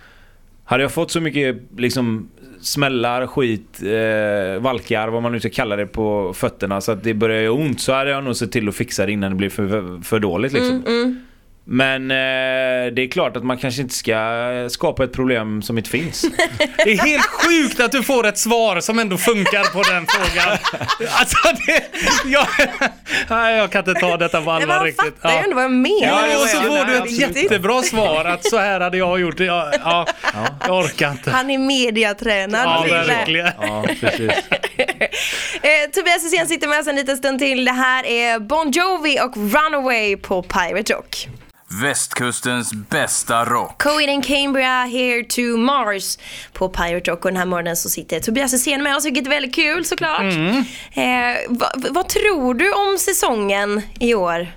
hade 0.66 0.84
jag 0.84 0.92
fått 0.92 1.12
så 1.12 1.22
mycket 1.22 1.58
liksom 1.78 2.30
smällar, 2.68 3.28
skit, 3.28 3.82
eh, 3.84 4.62
valkar, 4.62 5.08
vad 5.08 5.24
man 5.24 5.32
nu 5.32 5.40
ska 5.40 5.50
kalla 5.50 5.76
det 5.76 5.88
på 5.88 6.34
fötterna 6.34 6.82
så 6.82 6.92
att 6.92 7.04
det 7.04 7.14
börjar 7.14 7.42
göra 7.42 7.54
ont 7.54 7.82
så 7.82 7.94
hade 7.94 8.10
jag 8.10 8.24
nog 8.24 8.36
sett 8.36 8.52
till 8.52 8.70
att 8.70 8.76
fixa 8.76 9.06
det 9.06 9.12
innan 9.12 9.32
det 9.32 9.38
blir 9.38 9.50
för, 9.50 10.04
för 10.04 10.20
dåligt 10.20 10.54
liksom. 10.54 10.76
Mm, 10.76 11.02
mm. 11.02 11.22
Men 11.70 12.12
eh, 12.12 12.94
det 12.94 13.02
är 13.02 13.12
klart 13.12 13.38
att 13.38 13.44
man 13.44 13.58
kanske 13.58 13.82
inte 13.82 13.94
ska 13.94 14.68
skapa 14.70 15.04
ett 15.04 15.14
problem 15.14 15.62
som 15.62 15.78
inte 15.78 15.90
finns. 15.90 16.22
Det 16.84 16.92
är 16.94 17.06
helt 17.06 17.26
sjukt 17.26 17.80
att 17.80 17.92
du 17.92 18.04
får 18.04 18.28
ett 18.28 18.38
svar 18.38 18.80
som 18.80 19.00
ändå 19.00 19.18
funkar 19.18 19.64
på 19.74 19.84
den 19.84 20.06
frågan. 20.08 20.58
Alltså 21.20 21.38
det, 21.68 21.84
jag, 22.26 22.48
nej, 23.30 23.58
jag 23.58 23.72
kan 23.72 23.80
inte 23.90 23.94
ta 24.02 24.18
detta 24.18 24.42
på 24.42 24.52
allvar 24.52 24.84
riktigt. 24.84 25.16
fattar 25.22 25.32
ju 25.38 25.44
ändå 25.44 25.56
vad 25.56 25.64
jag 25.64 25.72
menar. 25.72 25.98
Ja, 26.02 26.28
Ja, 26.28 26.42
och 26.44 26.50
så 26.50 26.58
ja, 26.58 26.62
får 26.62 26.86
du 26.86 26.96
ett 26.96 27.02
absolut. 27.02 27.36
jättebra 27.36 27.82
svar 27.82 28.26
att 28.26 28.46
så 28.46 28.58
här 28.58 28.80
hade 28.80 28.98
jag 28.98 29.20
gjort. 29.20 29.40
Ja, 29.40 29.72
ja, 29.84 30.08
jag 30.68 30.78
orkar 30.78 31.12
inte. 31.12 31.32
Han 31.32 31.50
är 31.50 31.58
mediatränad. 31.58 32.66
Ja, 32.66 32.86
verkligen. 33.08 33.52
Ja, 33.62 33.86
precis. 34.00 34.32
Eh, 35.62 35.92
Tobias 35.94 36.24
Hysén 36.24 36.48
sitter 36.48 36.68
med 36.68 36.80
oss 36.80 36.88
en 36.88 36.96
liten 36.96 37.18
stund 37.18 37.40
till. 37.40 37.66
Det 37.66 37.72
här 37.72 38.06
är 38.06 38.40
Bon 38.40 38.72
Jovi 38.72 39.20
och 39.20 39.38
Runaway 39.38 40.18
på 40.18 40.42
Pirate 40.44 40.94
Rock. 40.94 41.28
Västkustens 41.70 42.74
bästa 42.74 43.46
rock. 43.46 43.82
Coed 43.82 44.10
and 44.10 44.26
Cambria 44.26 44.86
here 44.86 45.24
to 45.24 45.58
Mars 45.58 46.18
på 46.54 46.70
Pirate 46.70 47.12
Rock 47.12 47.26
och 47.26 47.32
den 47.32 47.38
här 47.38 47.46
morgonen 47.46 47.76
så 47.76 47.90
sitter 47.90 48.20
Tobias 48.20 48.54
Hysén 48.54 48.84
med 48.84 48.96
oss 48.96 49.06
vilket 49.06 49.26
är 49.26 49.30
väldigt 49.30 49.56
kul 49.56 49.86
såklart. 49.86 50.22
Eh, 50.22 51.04
vad, 51.50 51.88
vad 51.90 52.10
tror 52.10 52.54
du 52.54 52.72
om 52.72 52.98
säsongen 52.98 53.82
i 54.00 54.14
år 54.14 54.48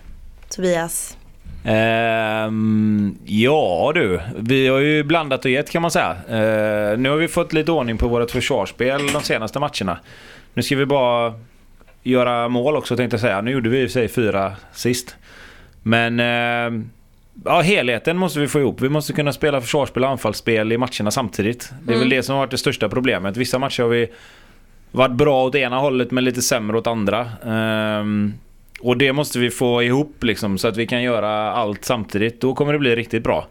Tobias? 0.49 1.17
Ehm, 1.65 3.19
ja 3.25 3.93
du, 3.95 4.21
vi 4.37 4.69
har 4.69 4.79
ju 4.79 5.05
blandat 5.05 5.45
och 5.45 5.51
gett 5.51 5.71
kan 5.71 5.83
man 5.83 5.91
säga. 5.91 6.11
Eh, 6.29 6.99
nu 6.99 7.11
har 7.11 7.17
vi 7.17 7.29
fått 7.29 7.53
lite 7.53 7.73
ordning 7.73 7.99
på 7.99 8.09
vårt 8.09 8.31
försvarsspel 8.31 9.07
de 9.13 9.23
senaste 9.23 9.59
matcherna. 9.59 9.99
Nu 10.55 10.63
ska 10.63 10.77
vi 10.77 10.87
bara 10.87 11.35
göra 12.03 12.49
mål 12.49 12.77
också 12.77 12.97
tänkte 12.97 13.15
jag 13.15 13.21
säga. 13.21 13.41
Nu 13.41 13.51
gjorde 13.51 13.69
vi 13.69 13.81
i 13.83 13.87
och 13.87 13.91
för 13.91 13.93
sig 13.93 14.09
fyra 14.09 14.53
sist. 14.73 15.17
Men 15.83 16.21
ehm, 16.21 16.91
ja, 17.45 17.61
helheten 17.61 18.17
måste 18.17 18.41
vi 18.41 18.49
få 18.49 18.61
ihop. 18.61 18.81
Vi 18.81 18.89
måste 18.89 19.13
kunna 19.13 19.33
spela 19.33 19.61
försvarsspel 19.61 20.05
och 20.05 20.11
anfallsspel 20.11 20.73
i 20.73 20.79
matcherna 20.79 21.11
samtidigt. 21.11 21.71
Det 21.83 21.95
är 21.95 21.99
väl 21.99 22.09
det 22.09 22.23
som 22.23 22.33
har 22.35 22.41
varit 22.41 22.51
det 22.51 22.59
största 22.59 22.89
problemet. 22.89 23.37
Vissa 23.37 23.59
matcher 23.59 23.83
har 23.83 23.91
vi 23.91 24.09
varit 24.91 25.13
bra 25.15 25.45
åt 25.45 25.55
ena 25.55 25.79
hållet 25.79 26.11
men 26.11 26.25
lite 26.25 26.43
sämre 26.43 26.79
åt 26.79 26.87
andra. 26.87 27.29
Ehm, 27.47 28.35
och 28.81 28.97
det 28.97 29.13
måste 29.13 29.39
vi 29.39 29.51
få 29.51 29.83
ihop 29.83 30.25
liksom 30.25 30.59
så 30.59 30.69
att 30.69 30.77
vi 30.77 30.87
kan 30.87 31.03
göra 31.03 31.53
allt 31.53 31.85
samtidigt. 31.85 32.41
Då 32.41 32.55
kommer 32.55 32.73
det 32.73 32.79
bli 32.79 32.97
riktigt 32.97 33.23
bra. 33.23 33.47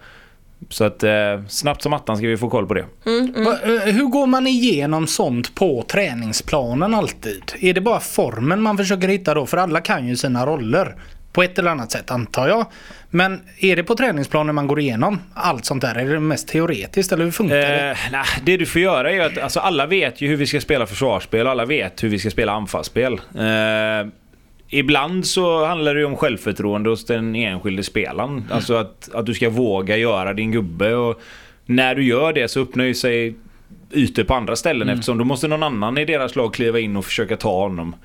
Så 0.69 0.83
att 0.83 1.03
eh, 1.03 1.11
snabbt 1.47 1.81
som 1.81 1.93
attan 1.93 2.17
ska 2.17 2.27
vi 2.27 2.37
få 2.37 2.49
koll 2.49 2.67
på 2.67 2.73
det. 2.73 2.85
Va, 3.45 3.57
eh, 3.63 3.93
Hur 3.93 4.05
går 4.05 4.27
man 4.27 4.47
igenom 4.47 5.07
sånt 5.07 5.55
på 5.55 5.85
träningsplanen 5.87 6.93
alltid? 6.93 7.43
Är 7.59 7.73
det 7.73 7.81
bara 7.81 7.99
formen 7.99 8.61
man 8.61 8.77
försöker 8.77 9.07
hitta 9.07 9.33
då? 9.33 9.45
För 9.45 9.57
alla 9.57 9.81
kan 9.81 10.07
ju 10.07 10.15
sina 10.15 10.45
roller. 10.45 10.95
På 11.31 11.43
ett 11.43 11.59
eller 11.59 11.71
annat 11.71 11.91
sätt 11.91 12.11
antar 12.11 12.47
jag. 12.47 12.65
Men 13.09 13.41
är 13.59 13.75
det 13.75 13.83
på 13.83 13.95
träningsplanen 13.95 14.55
man 14.55 14.67
går 14.67 14.79
igenom 14.79 15.21
allt 15.33 15.65
sånt 15.65 15.81
där? 15.81 15.95
Är 15.95 16.05
det 16.05 16.19
mest 16.19 16.47
teoretiskt 16.47 17.11
eller 17.11 17.23
hur 17.23 17.31
funkar 17.31 17.55
det? 17.55 17.89
Eh, 17.89 17.97
nej, 18.11 18.25
det 18.43 18.57
du 18.57 18.65
får 18.65 18.81
göra 18.81 19.11
är 19.11 19.19
att 19.19 19.37
alltså, 19.37 19.59
alla 19.59 19.85
vet 19.85 20.21
ju 20.21 20.27
hur 20.27 20.35
vi 20.35 20.47
ska 20.47 20.61
spela 20.61 20.85
försvarsspel 20.85 21.45
och 21.45 21.51
alla 21.51 21.65
vet 21.65 22.03
hur 22.03 22.09
vi 22.09 22.19
ska 22.19 22.29
spela 22.29 22.51
anfallsspel. 22.51 23.13
Eh, 23.13 24.07
ibland 24.69 25.25
så 25.25 25.65
handlar 25.65 25.93
det 25.93 25.99
ju 25.99 26.05
om 26.05 26.15
självförtroende 26.15 26.89
hos 26.89 27.05
den 27.05 27.35
enskilde 27.35 27.83
spelaren. 27.83 28.45
Alltså 28.51 28.75
att, 28.75 29.09
att 29.13 29.25
du 29.25 29.33
ska 29.33 29.49
våga 29.49 29.97
göra 29.97 30.33
din 30.33 30.51
gubbe. 30.51 30.93
Och 30.93 31.21
när 31.65 31.95
du 31.95 32.03
gör 32.03 32.33
det 32.33 32.47
så 32.47 32.61
öppnar 32.61 32.85
ju 32.85 32.93
sig 32.93 33.35
ytor 33.91 34.23
på 34.23 34.33
andra 34.33 34.55
ställen 34.55 34.89
eftersom 34.89 35.17
då 35.17 35.23
måste 35.23 35.47
någon 35.47 35.63
annan 35.63 35.97
i 35.97 36.05
deras 36.05 36.35
lag 36.35 36.53
kliva 36.53 36.79
in 36.79 36.97
och 36.97 37.05
försöka 37.05 37.37
ta 37.37 37.61
honom. 37.61 37.95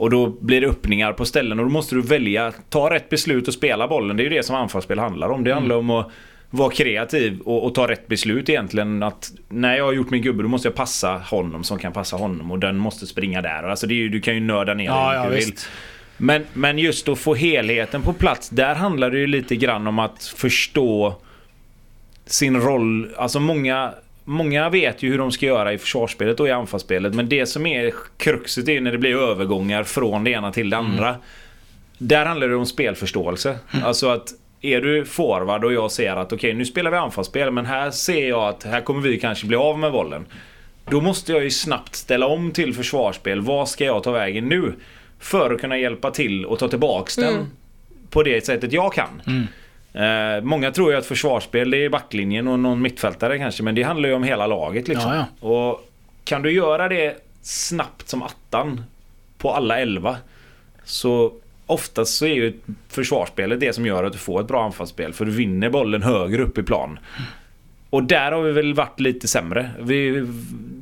Och 0.00 0.10
då 0.10 0.26
blir 0.26 0.60
det 0.60 0.66
öppningar 0.66 1.12
på 1.12 1.24
ställen 1.24 1.58
och 1.58 1.64
då 1.64 1.70
måste 1.72 1.94
du 1.94 2.02
välja, 2.02 2.52
ta 2.68 2.90
rätt 2.90 3.08
beslut 3.08 3.48
och 3.48 3.54
spela 3.54 3.88
bollen. 3.88 4.16
Det 4.16 4.22
är 4.22 4.24
ju 4.24 4.30
det 4.30 4.42
som 4.42 4.56
anfallsspel 4.56 4.98
handlar 4.98 5.28
om. 5.28 5.44
Det 5.44 5.54
handlar 5.54 5.76
om 5.76 5.90
att 5.90 6.10
vara 6.50 6.70
kreativ 6.70 7.40
och, 7.40 7.64
och 7.66 7.74
ta 7.74 7.88
rätt 7.88 8.06
beslut 8.08 8.48
egentligen. 8.48 9.02
Att 9.02 9.32
när 9.48 9.76
jag 9.76 9.84
har 9.84 9.92
gjort 9.92 10.10
min 10.10 10.22
gubbe 10.22 10.42
då 10.42 10.48
måste 10.48 10.68
jag 10.68 10.74
passa 10.74 11.12
honom 11.12 11.64
som 11.64 11.78
kan 11.78 11.92
passa 11.92 12.16
honom 12.16 12.50
och 12.50 12.58
den 12.58 12.76
måste 12.76 13.06
springa 13.06 13.42
där. 13.42 13.62
Alltså 13.62 13.86
ju, 13.86 14.08
du 14.08 14.20
kan 14.20 14.34
ju 14.34 14.40
nörda 14.40 14.74
ner 14.74 14.84
Ja, 14.84 15.14
ja, 15.14 15.22
du 15.24 15.28
vill. 15.28 15.36
visst. 15.36 15.68
Men, 16.16 16.44
men 16.52 16.78
just 16.78 17.08
att 17.08 17.18
få 17.18 17.34
helheten 17.34 18.02
på 18.02 18.12
plats, 18.12 18.48
där 18.48 18.74
handlar 18.74 19.10
det 19.10 19.18
ju 19.18 19.26
lite 19.26 19.56
grann 19.56 19.86
om 19.86 19.98
att 19.98 20.24
förstå 20.36 21.14
sin 22.26 22.60
roll. 22.60 23.10
Alltså 23.16 23.40
många, 23.40 23.92
många 24.30 24.70
vet 24.70 25.02
ju 25.02 25.10
hur 25.10 25.18
de 25.18 25.32
ska 25.32 25.46
göra 25.46 25.72
i 25.72 25.78
försvarsspelet 25.78 26.40
och 26.40 26.48
i 26.48 26.50
anfallsspelet. 26.50 27.14
Men 27.14 27.28
det 27.28 27.46
som 27.46 27.66
är 27.66 27.94
kruxet 28.16 28.68
är 28.68 28.80
när 28.80 28.92
det 28.92 28.98
blir 28.98 29.16
övergångar 29.16 29.84
från 29.84 30.24
det 30.24 30.30
ena 30.30 30.52
till 30.52 30.70
det 30.70 30.76
andra. 30.76 31.16
Där 31.98 32.26
handlar 32.26 32.48
det 32.48 32.56
om 32.56 32.66
spelförståelse. 32.66 33.58
Alltså 33.84 34.08
att 34.08 34.28
är 34.60 34.80
du 34.80 35.04
forward 35.04 35.64
och 35.64 35.72
jag 35.72 35.92
ser 35.92 36.16
att 36.16 36.32
okej 36.32 36.54
nu 36.54 36.64
spelar 36.64 36.90
vi 36.90 36.96
anfallsspel 36.96 37.50
men 37.50 37.66
här 37.66 37.90
ser 37.90 38.28
jag 38.28 38.48
att 38.48 38.64
här 38.64 38.80
kommer 38.80 39.00
vi 39.00 39.20
kanske 39.20 39.46
bli 39.46 39.56
av 39.56 39.78
med 39.78 39.92
bollen. 39.92 40.26
Då 40.90 41.00
måste 41.00 41.32
jag 41.32 41.44
ju 41.44 41.50
snabbt 41.50 41.94
ställa 41.94 42.26
om 42.26 42.50
till 42.50 42.74
försvarsspel. 42.74 43.40
Vad 43.40 43.68
ska 43.68 43.84
jag 43.84 44.02
ta 44.02 44.10
vägen 44.12 44.48
nu? 44.48 44.74
För 45.18 45.54
att 45.54 45.60
kunna 45.60 45.78
hjälpa 45.78 46.10
till 46.10 46.44
och 46.44 46.58
ta 46.58 46.68
tillbaks 46.68 47.16
den 47.16 47.46
på 48.10 48.22
det 48.22 48.46
sättet 48.46 48.72
jag 48.72 48.92
kan. 48.92 49.22
Eh, 49.92 50.42
många 50.42 50.70
tror 50.70 50.92
ju 50.92 50.98
att 50.98 51.06
försvarsspel 51.06 51.74
är 51.74 51.88
backlinjen 51.88 52.48
och 52.48 52.58
någon 52.58 52.82
mittfältare 52.82 53.38
kanske 53.38 53.62
men 53.62 53.74
det 53.74 53.82
handlar 53.82 54.08
ju 54.08 54.14
om 54.14 54.22
hela 54.22 54.46
laget 54.46 54.88
liksom. 54.88 55.12
Ja, 55.40 55.48
Och 55.48 55.90
kan 56.24 56.42
du 56.42 56.52
göra 56.52 56.88
det 56.88 57.16
snabbt 57.42 58.08
som 58.08 58.22
attan 58.22 58.84
på 59.38 59.52
alla 59.52 59.78
elva 59.78 60.16
så 60.84 61.32
oftast 61.66 62.16
så 62.16 62.26
är 62.26 62.34
ju 62.34 62.52
försvarsspelet 62.88 63.60
det 63.60 63.72
som 63.72 63.86
gör 63.86 64.04
att 64.04 64.12
du 64.12 64.18
får 64.18 64.40
ett 64.40 64.48
bra 64.48 64.64
anfallsspel 64.64 65.12
för 65.12 65.24
du 65.24 65.30
vinner 65.30 65.70
bollen 65.70 66.02
högre 66.02 66.42
upp 66.42 66.58
i 66.58 66.62
plan. 66.62 66.98
Och 67.90 68.02
där 68.04 68.32
har 68.32 68.42
vi 68.42 68.52
väl 68.52 68.74
varit 68.74 69.00
lite 69.00 69.28
sämre. 69.28 69.70
Vi, 69.80 70.26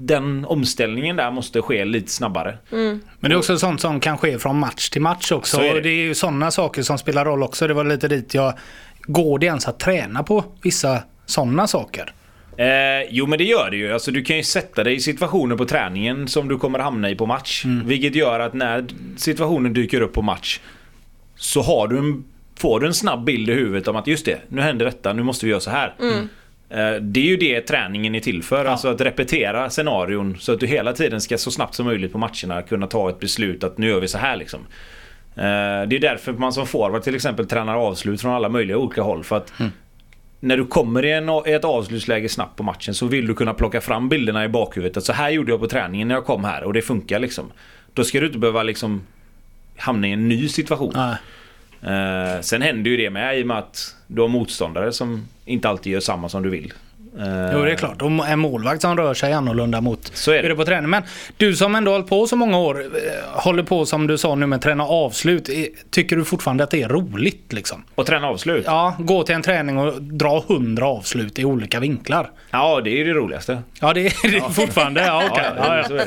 den 0.01 0.45
omställningen 0.45 1.17
där 1.17 1.31
måste 1.31 1.63
ske 1.63 1.85
lite 1.85 2.13
snabbare. 2.13 2.59
Men 2.71 3.01
det 3.21 3.29
är 3.29 3.37
också 3.37 3.59
sånt 3.59 3.81
som 3.81 4.01
kan 4.01 4.19
ske 4.19 4.39
från 4.39 4.59
match 4.59 4.89
till 4.91 5.03
match 5.03 5.33
också. 5.33 5.57
Så 5.57 5.63
är 5.63 5.69
det. 5.69 5.77
Och 5.77 5.83
det 5.83 5.89
är 5.89 6.03
ju 6.03 6.15
sådana 6.15 6.51
saker 6.51 6.83
som 6.83 6.99
spelar 6.99 7.25
roll 7.25 7.43
också. 7.43 7.67
Det 7.67 7.75
var 7.75 7.85
lite 7.85 8.09
dit 8.09 8.35
jag... 8.35 8.55
Går 9.11 9.39
det 9.39 9.47
ens 9.47 9.69
att 9.69 9.79
träna 9.81 10.23
på 10.23 10.45
vissa 10.63 11.03
sådana 11.27 11.67
saker? 11.67 12.13
Eh, 12.57 13.07
jo 13.11 13.27
men 13.27 13.39
det 13.39 13.45
gör 13.45 13.71
det 13.71 13.77
ju. 13.77 13.93
Alltså, 13.93 14.11
du 14.11 14.23
kan 14.23 14.37
ju 14.37 14.43
sätta 14.43 14.85
dig 14.85 14.95
i 14.95 15.01
situationer 15.01 15.57
på 15.57 15.65
träningen 15.65 16.29
som 16.29 16.49
du 16.49 16.59
kommer 16.59 16.79
hamna 16.79 17.11
i 17.11 17.15
på 17.15 17.27
match. 17.27 17.65
Vilket 17.85 18.15
gör 18.15 18.41
att 18.41 18.55
när 18.55 18.85
situationen 19.17 19.73
dyker 19.73 20.01
upp 20.01 20.13
på 20.13 20.23
match 20.23 20.61
så 21.37 21.63
har 21.63 21.89
du 21.89 21.99
en, 21.99 22.25
får 22.59 22.81
du 22.81 22.87
en 22.87 22.95
snabb 22.95 23.25
bild 23.25 23.51
i 23.51 23.53
huvudet 23.53 23.89
om 23.89 23.97
att 23.97 24.07
just 24.07 24.25
det, 24.25 24.39
nu 24.49 24.61
händer 24.63 24.85
detta, 24.85 25.13
nu 25.13 25.23
måste 25.23 25.47
vi 25.47 25.51
göra 25.51 25.61
så 25.61 25.71
här. 25.71 25.95
Eh, 26.71 27.01
Det 27.03 27.21
är 27.21 27.25
ju 27.25 27.37
det 27.37 27.61
träningen 27.61 28.15
är 28.15 28.21
till 28.21 28.43
för. 28.43 28.65
Alltså 28.65 28.89
att 28.89 29.01
repetera 29.01 29.71
scenarion 29.71 30.37
så 30.39 30.53
att 30.53 30.61
du 30.61 30.67
hela 30.67 30.93
tiden 30.93 31.21
ska 31.21 31.39
så 31.39 31.51
snabbt 31.51 31.75
som 31.75 31.87
möjligt 31.87 32.13
på 32.13 32.19
matcherna 32.19 32.63
kunna 32.63 32.87
ta 32.87 33.09
ett 33.11 33.21
beslut 33.21 33.65
att 33.65 33.79
nu 33.79 33.89
gör 33.89 34.01
vi 34.01 34.09
så 34.09 34.19
här 34.19 34.37
liksom. 34.37 34.61
Eh, 35.39 35.89
Det 35.89 35.97
är 35.97 36.01
därför 36.01 36.33
man 36.33 36.53
som 36.53 36.67
forward 36.67 37.03
till 37.03 37.15
exempel 37.15 37.47
tränar 37.47 37.75
avslut 37.75 38.21
från 38.21 38.33
alla 38.33 38.49
möjliga 38.49 38.79
olika 38.79 39.03
håll. 39.03 39.25
För 39.25 39.37
att 39.37 39.53
när 40.41 40.57
du 40.57 40.67
kommer 40.67 41.05
i, 41.05 41.13
en, 41.13 41.29
i 41.47 41.53
ett 41.53 41.65
avslutsläge 41.65 42.29
snabbt 42.29 42.57
på 42.57 42.63
matchen 42.63 42.95
så 42.95 43.07
vill 43.07 43.27
du 43.27 43.35
kunna 43.35 43.55
plocka 43.55 43.81
fram 43.81 44.09
bilderna 44.09 44.45
i 44.45 44.49
bakhuvudet. 44.49 44.97
Att 44.97 45.05
så 45.05 45.13
här 45.13 45.31
gjorde 45.31 45.53
jag 45.53 45.61
på 45.61 45.67
träningen 45.67 46.09
när 46.09 46.15
jag 46.15 46.25
kom 46.25 46.45
här 46.45 46.65
och 46.65 46.73
det 46.73 46.83
funkar 46.83 47.19
liksom. 47.19 47.53
Då 47.95 48.05
ska 48.05 48.21
du 48.21 48.27
inte 48.27 48.39
behöva 48.39 48.63
liksom 48.63 49.03
hamna 49.77 50.09
i 50.09 50.13
en 50.13 50.29
ny 50.29 50.49
situation. 50.49 50.93
Eh, 51.83 52.41
sen 52.41 52.63
händer 52.63 52.91
ju 52.91 52.97
det 52.97 53.11
med 53.11 53.39
i 53.39 53.43
och 53.43 53.47
med 53.47 53.59
att 53.59 53.97
du 54.07 54.21
har 54.21 54.29
motståndare 54.29 54.93
som 54.93 55.29
inte 55.45 55.69
alltid 55.69 55.93
gör 55.93 56.01
samma 56.01 56.29
som 56.29 56.43
du 56.43 56.51
vill. 56.51 56.73
Eh, 57.19 57.53
Jo, 57.53 57.65
det 57.65 57.73
är 57.73 57.77
klart. 57.77 58.03
Och 58.03 58.29
en 58.29 58.39
målvakt 58.39 58.83
som 58.83 58.97
rör 58.97 59.15
sig 59.15 59.33
annorlunda 59.33 59.81
mot 59.81 60.11
Så 60.15 60.33
är 60.33 60.43
det. 60.43 60.55
på 60.55 60.65
träning. 60.65 60.91
Men 60.91 61.03
du 61.37 61.57
som 61.57 61.75
ändå 61.75 61.91
hållit 61.93 62.07
på 62.09 62.27
så 62.27 62.37
många 62.37 62.59
år, 62.59 62.81
eh, 62.81 63.41
håller 63.43 63.63
på 63.63 63.87
som 63.87 64.07
du 64.07 64.19
sa 64.19 64.35
nu 64.35 64.47
med 64.47 64.61
träna 64.63 64.85
avslut. 64.85 65.49
Eh, 65.49 65.55
Tycker 65.91 66.17
du 66.17 66.25
fortfarande 66.25 66.65
att 66.65 66.71
det 66.71 66.83
är 66.83 66.89
roligt 66.89 67.53
liksom? 67.53 67.85
Och 67.95 68.07
träna 68.07 68.27
avslut. 68.27 68.65
Ja, 68.67 68.95
gå 68.99 69.23
till 69.23 69.35
en 69.35 69.43
träning 69.43 69.79
och 69.79 70.03
dra 70.03 70.45
hundra 70.49 70.87
avslut 70.87 71.39
i 71.39 71.45
olika 71.45 71.81
vinklar. 71.81 72.31
Ja, 72.51 72.81
det 72.85 72.91
är 72.91 72.97
ju 72.97 73.05
det 73.05 73.13
roligaste. 73.13 73.63
Ja, 73.81 73.93
det 73.93 74.01
är 74.07 74.31
det 74.33 74.41
fortfarande. 74.55 75.07
Ja, 75.07 75.23
okej. 75.31 75.45
Ja, 75.59 75.77
Ja, 75.77 75.85
så 75.85 75.95
ja. 75.97 76.05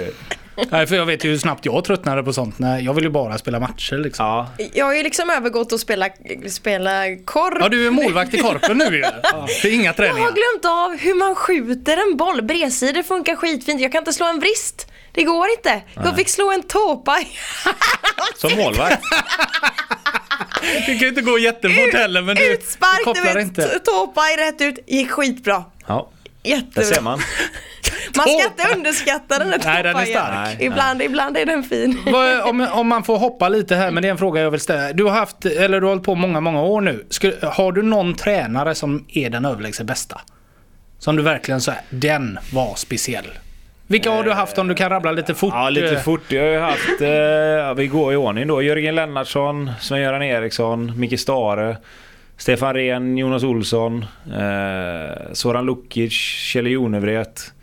Nej, 0.69 0.87
för 0.87 0.95
jag 0.95 1.05
vet 1.05 1.25
ju 1.25 1.29
hur 1.29 1.37
snabbt 1.37 1.65
jag 1.65 1.83
tröttnade 1.85 2.23
på 2.23 2.33
sånt. 2.33 2.59
Nej, 2.59 2.83
jag 2.85 2.93
vill 2.93 3.03
ju 3.03 3.09
bara 3.09 3.37
spela 3.37 3.59
matcher 3.59 3.95
liksom. 3.97 4.25
Ja. 4.25 4.49
Jag 4.73 4.85
har 4.85 4.93
ju 4.95 5.03
liksom 5.03 5.29
övergått 5.29 5.73
att 5.73 5.79
spela, 5.79 6.09
spela 6.49 7.15
korp. 7.25 7.57
Ja, 7.59 7.69
du 7.69 7.87
är 7.87 7.91
målvakt 7.91 8.33
i 8.33 8.37
Korpen 8.37 8.77
nu 8.77 8.85
ju. 8.97 9.01
Ja, 9.23 9.47
det 9.61 9.67
är 9.67 9.73
inga 9.73 9.85
Jag 9.85 9.95
träningar. 9.95 10.19
har 10.23 10.31
glömt 10.31 10.65
av 10.65 10.97
hur 11.05 11.13
man 11.15 11.35
skjuter 11.35 11.97
en 12.11 12.17
boll. 12.17 12.41
Bredsidor 12.41 13.03
funkar 13.03 13.35
skitfint. 13.35 13.81
Jag 13.81 13.91
kan 13.91 13.99
inte 14.01 14.13
slå 14.13 14.25
en 14.25 14.39
vrist. 14.39 14.87
Det 15.13 15.23
går 15.23 15.49
inte. 15.57 15.81
Jag 15.95 16.15
fick 16.15 16.29
slå 16.29 16.51
en 16.51 16.63
tåpaj. 16.63 17.27
Som 18.37 18.51
målvakt. 18.57 19.03
Det 20.61 20.85
kan 20.85 20.97
ju 20.97 21.07
inte 21.07 21.21
gå 21.21 21.39
jättefort 21.39 21.93
heller 21.93 22.21
men 22.21 22.35
du, 22.35 22.41
du 22.45 22.53
Utspark, 22.53 22.97
du 22.97 23.03
kopplar 23.03 23.33
vet. 23.35 23.43
inte. 23.43 23.79
Tåpaj 23.79 24.35
rätt 24.37 24.61
ut. 24.61 24.79
Gick 24.87 25.11
skitbra. 25.11 25.63
Ja, 25.87 26.09
där 26.43 26.49
Jättebra. 26.51 26.83
ser 26.83 27.01
man. 27.01 27.19
Man 28.17 28.27
ska 28.27 28.43
inte 28.43 28.77
underskatta 28.77 29.39
den 29.39 29.49
där 29.49 29.61
Nej, 29.65 29.83
den 29.83 29.95
är. 29.95 30.31
Nej, 30.43 30.57
Ibland, 30.59 31.01
ibland 31.01 31.37
är 31.37 31.45
den 31.45 31.63
fin. 31.63 31.97
Om, 32.45 32.67
om 32.73 32.87
man 32.87 33.03
får 33.03 33.17
hoppa 33.17 33.49
lite 33.49 33.75
här, 33.75 33.91
men 33.91 34.03
det 34.03 34.09
är 34.09 34.11
en 34.11 34.17
fråga 34.17 34.41
jag 34.41 34.51
vill 34.51 34.59
ställa. 34.59 34.93
Du 34.93 35.03
har 35.03 35.11
haft, 35.11 35.45
eller 35.45 35.79
du 35.81 35.85
har 35.85 35.91
hållit 35.91 36.05
på 36.05 36.15
många, 36.15 36.39
många 36.39 36.61
år 36.61 36.81
nu. 36.81 37.05
Skulle, 37.09 37.35
har 37.43 37.71
du 37.71 37.81
någon 37.81 38.13
tränare 38.15 38.75
som 38.75 39.05
är 39.13 39.29
den 39.29 39.45
överlägset 39.45 39.85
bästa? 39.87 40.21
Som 40.99 41.15
du 41.15 41.23
verkligen 41.23 41.61
säger, 41.61 41.81
den 41.89 42.39
var 42.53 42.75
speciell. 42.75 43.25
Vilka 43.87 44.11
har 44.11 44.23
du 44.23 44.31
haft 44.31 44.57
om 44.57 44.67
du 44.67 44.75
kan 44.75 44.89
rabbla 44.89 45.11
lite 45.11 45.35
fort? 45.35 45.53
Ja, 45.55 45.69
lite 45.69 45.93
Eh, 45.95 45.99
fort. 45.99 46.31
Jag 46.31 46.41
har 46.43 46.49
ju 46.49 46.59
haft, 46.59 47.01
eh, 47.01 47.73
vi 47.75 47.87
går 47.87 48.13
i 48.13 48.15
ordning 48.15 48.47
då. 48.47 48.61
Jörgen 48.61 48.95
Lennartsson, 48.95 49.71
Sven-Göran 49.79 50.23
Eriksson, 50.23 50.99
Micke 50.99 51.19
Stare, 51.19 51.77
Stefan 52.37 52.73
Rehn, 52.73 53.17
Jonas 53.17 53.43
Olsson, 53.43 54.05
eh, 54.25 55.33
Soran 55.33 55.65
Lukic, 55.65 56.13
Kjell 56.13 56.67
Jonevret. 56.67 57.53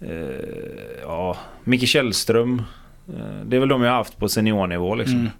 Eh, 0.00 0.10
ja, 1.02 1.36
Micke 1.64 1.88
Källström. 1.88 2.62
Eh, 3.08 3.44
det 3.44 3.56
är 3.56 3.60
väl 3.60 3.68
de 3.68 3.82
jag 3.82 3.90
har 3.90 3.96
haft 3.96 4.18
på 4.18 4.28
seniornivå 4.28 4.94
liksom. 4.94 5.16
Mm. 5.16 5.30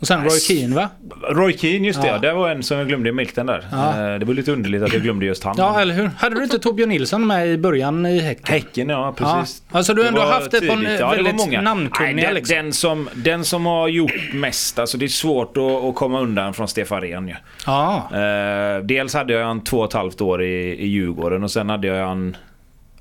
Och 0.00 0.06
sen 0.06 0.24
Roy 0.24 0.38
Keane 0.40 0.74
va? 0.74 0.88
Roy 1.30 1.58
Keane, 1.58 1.86
just 1.86 2.02
det. 2.02 2.08
Ja. 2.08 2.18
Det 2.18 2.32
var 2.32 2.50
en 2.50 2.62
som 2.62 2.78
jag 2.78 2.88
glömde 2.88 3.08
i 3.08 3.12
milten 3.12 3.46
där. 3.46 3.66
Ja. 3.70 4.12
Eh, 4.12 4.18
det 4.18 4.24
var 4.24 4.34
lite 4.34 4.52
underligt 4.52 4.82
att 4.82 4.92
jag 4.92 5.02
glömde 5.02 5.26
just 5.26 5.44
han. 5.44 5.54
Ja, 5.58 5.80
eller 5.80 5.94
hur? 5.94 6.10
Hade 6.18 6.34
du 6.34 6.44
inte 6.44 6.58
Torbjörn 6.58 6.88
Nilsson 6.88 7.26
med 7.26 7.48
i 7.48 7.58
början 7.58 8.06
i 8.06 8.20
Häcken? 8.20 8.54
Häcken, 8.54 8.88
ja 8.88 9.14
precis. 9.16 9.62
Ja, 9.70 9.76
alltså 9.78 9.94
du 9.94 10.02
har 10.02 10.08
ändå 10.08 10.20
haft 10.20 10.54
ett 10.54 10.68
par. 10.68 10.82
Ja, 11.00 11.10
väldigt 11.10 11.36
många. 11.36 11.60
namnkunniga 11.60 12.14
Nej, 12.14 12.24
den, 12.24 12.34
liksom. 12.34 12.56
den, 12.56 12.72
som, 12.72 13.08
den 13.14 13.44
som 13.44 13.66
har 13.66 13.88
gjort 13.88 14.32
mest, 14.32 14.78
alltså 14.78 14.98
det 14.98 15.06
är 15.06 15.08
svårt 15.08 15.56
att, 15.56 15.84
att 15.84 15.94
komma 15.94 16.20
undan 16.20 16.54
från 16.54 16.68
Stefan 16.68 17.00
Rehn 17.00 17.28
ju. 17.28 17.34
Ja. 17.66 18.08
Eh, 18.12 18.84
dels 18.84 19.14
hade 19.14 19.32
jag 19.32 19.46
han 19.46 19.64
två 19.64 19.78
och 19.78 19.88
ett 19.88 19.92
halvt 19.92 20.20
år 20.20 20.42
i, 20.42 20.76
i 20.78 20.86
Djurgården 20.86 21.44
och 21.44 21.50
sen 21.50 21.68
hade 21.68 21.86
jag 21.86 22.06
han 22.06 22.36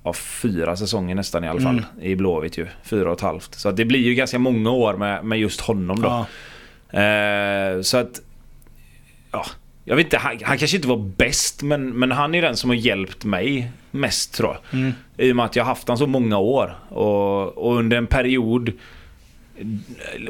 ja, 0.07 0.13
fyra 0.13 0.75
säsonger 0.75 1.15
nästan 1.15 1.43
i 1.43 1.47
alla 1.47 1.61
fall 1.61 1.85
i 2.01 2.15
Blåvitt 2.15 2.57
ju. 2.57 2.67
Fyra 2.83 3.09
och 3.09 3.15
ett 3.15 3.21
halvt. 3.21 3.55
Så 3.55 3.69
att 3.69 3.77
det 3.77 3.85
blir 3.85 3.99
ju 3.99 4.15
ganska 4.15 4.39
många 4.39 4.71
år 4.71 4.93
med, 4.93 5.25
med 5.25 5.39
just 5.39 5.61
honom 5.61 6.01
då. 6.01 6.07
ja. 6.07 6.25
Eh, 6.99 7.81
så 7.81 7.97
att... 7.97 8.21
Ja, 9.31 9.45
jag 9.85 9.95
vet 9.95 10.05
inte, 10.05 10.17
han, 10.17 10.37
han 10.41 10.57
kanske 10.57 10.77
inte 10.77 10.87
var 10.87 10.97
bäst 11.17 11.63
men, 11.63 11.99
men 11.99 12.11
han 12.11 12.35
är 12.35 12.41
den 12.41 12.55
som 12.55 12.69
har 12.69 12.77
hjälpt 12.77 13.25
mig 13.25 13.71
mest 13.91 14.33
tror 14.33 14.49
jag. 14.49 14.79
Mm. 14.79 14.93
I 15.17 15.31
och 15.31 15.35
med 15.35 15.45
att 15.45 15.55
jag 15.55 15.63
har 15.63 15.69
haft 15.69 15.87
han 15.87 15.97
så 15.97 16.07
många 16.07 16.37
år. 16.37 16.75
Och, 16.89 17.57
och 17.57 17.77
under 17.77 17.97
en 17.97 18.07
period... 18.07 18.71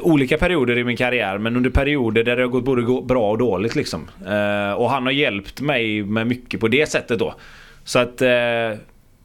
Olika 0.00 0.38
perioder 0.38 0.78
i 0.78 0.84
min 0.84 0.96
karriär 0.96 1.38
men 1.38 1.56
under 1.56 1.70
perioder 1.70 2.24
där 2.24 2.36
det 2.36 2.42
har 2.42 2.48
gått 2.48 2.64
både 2.64 3.02
bra 3.02 3.30
och 3.30 3.38
dåligt 3.38 3.74
liksom. 3.76 4.08
Eh, 4.26 4.72
och 4.72 4.90
han 4.90 5.02
har 5.04 5.12
hjälpt 5.12 5.60
mig 5.60 6.02
med 6.02 6.26
mycket 6.26 6.60
på 6.60 6.68
det 6.68 6.90
sättet 6.90 7.18
då. 7.18 7.34
Så 7.84 7.98
att... 7.98 8.22
Eh, 8.22 8.78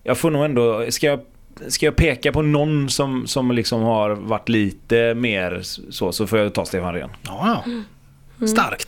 jag 0.04 0.18
får 0.18 0.32
nog 0.32 0.46
ändå... 0.46 0.86
Ska 0.92 1.08
jag, 1.08 1.20
ska 1.68 1.86
jag 1.86 1.96
peka 1.96 2.32
på 2.32 2.42
någon 2.42 2.90
som, 2.90 3.28
som 3.28 3.52
liksom 3.52 3.82
har 3.82 4.10
varit 4.10 4.50
lite 4.50 5.14
mer 5.14 5.60
så, 5.90 6.12
så 6.12 6.28
får 6.28 6.40
jag 6.40 6.54
ta 6.54 6.66
Stefan 6.66 6.94
Rehn. 6.94 7.10
ja, 7.26 7.64
ja. 7.66 7.72
Starkt. 8.48 8.88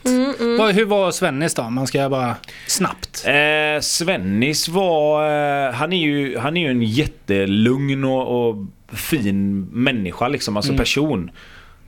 Vad- 0.58 0.74
Hur 0.74 0.84
var 0.84 1.10
Svennis 1.10 1.54
då? 1.54 1.70
Man 1.70 1.86
ska 1.86 2.08
bara 2.08 2.34
snabbt. 2.66 3.24
Eh, 3.26 3.80
Svennis 3.80 4.68
var... 4.68 5.22
Eh, 5.66 5.72
han, 5.72 5.92
är 5.92 5.96
ju, 6.06 6.38
han 6.38 6.56
är 6.56 6.60
ju 6.60 6.70
en 6.70 6.82
jättelugn 6.82 8.04
och, 8.04 8.48
och 8.48 8.56
fin 8.92 9.60
människa 9.72 10.28
liksom, 10.28 10.56
alltså 10.56 10.74
person. 10.76 11.30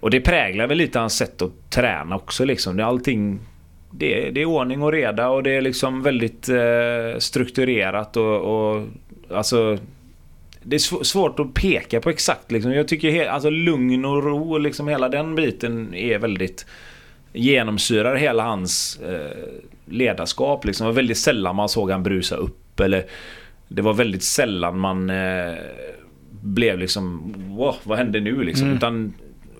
Och 0.01 0.11
det 0.11 0.21
präglar 0.21 0.67
väl 0.67 0.79
lite 0.79 0.99
hans 0.99 1.17
sätt 1.17 1.43
att 1.43 1.71
träna 1.71 2.17
också 2.17 2.45
liksom. 2.45 2.77
Det 2.77 2.83
är 2.83 2.87
allting... 2.87 3.39
Det 3.91 4.27
är, 4.29 4.33
det 4.33 4.41
är 4.41 4.45
ordning 4.45 4.83
och 4.83 4.93
reda 4.93 5.29
och 5.29 5.43
det 5.43 5.51
är 5.57 5.61
liksom 5.61 6.03
väldigt 6.03 6.49
eh, 6.49 7.19
strukturerat 7.19 8.17
och, 8.17 8.37
och 8.75 8.87
alltså... 9.31 9.79
Det 10.63 10.77
är 10.77 10.79
sv- 10.79 11.03
svårt 11.03 11.41
att 11.41 11.55
peka 11.55 12.01
på 12.01 12.11
exakt 12.11 12.53
liksom. 12.53 12.73
Jag 12.73 12.89
tycker 12.89 13.29
alltså 13.29 13.51
lugn 13.51 14.05
och 14.05 14.25
ro 14.25 14.59
liksom 14.59 14.89
hela 14.89 15.09
den 15.09 15.35
biten 15.35 15.95
är 15.95 16.19
väldigt 16.19 16.67
genomsyrar 17.33 18.17
hela 18.17 18.43
hans 18.43 19.01
eh, 19.01 19.39
ledarskap. 19.85 20.65
Liksom. 20.65 20.85
Det 20.85 20.91
var 20.93 20.97
väldigt 20.97 21.19
sällan 21.19 21.57
man 21.57 21.69
såg 21.69 21.91
han 21.91 22.03
brusa 22.03 22.37
upp. 22.37 22.81
Eller 22.81 23.05
det 23.69 23.83
var 23.83 23.95
väldigt 23.95 24.23
sällan 24.23 24.79
man 24.79 25.11
eh, 25.11 25.55
blev 26.43 26.79
liksom 26.79 27.35
wow, 27.49 27.77
vad 27.83 27.99
hände 27.99 28.21
nu 28.21 28.43
liksom? 28.43 28.73
Utan 28.73 29.15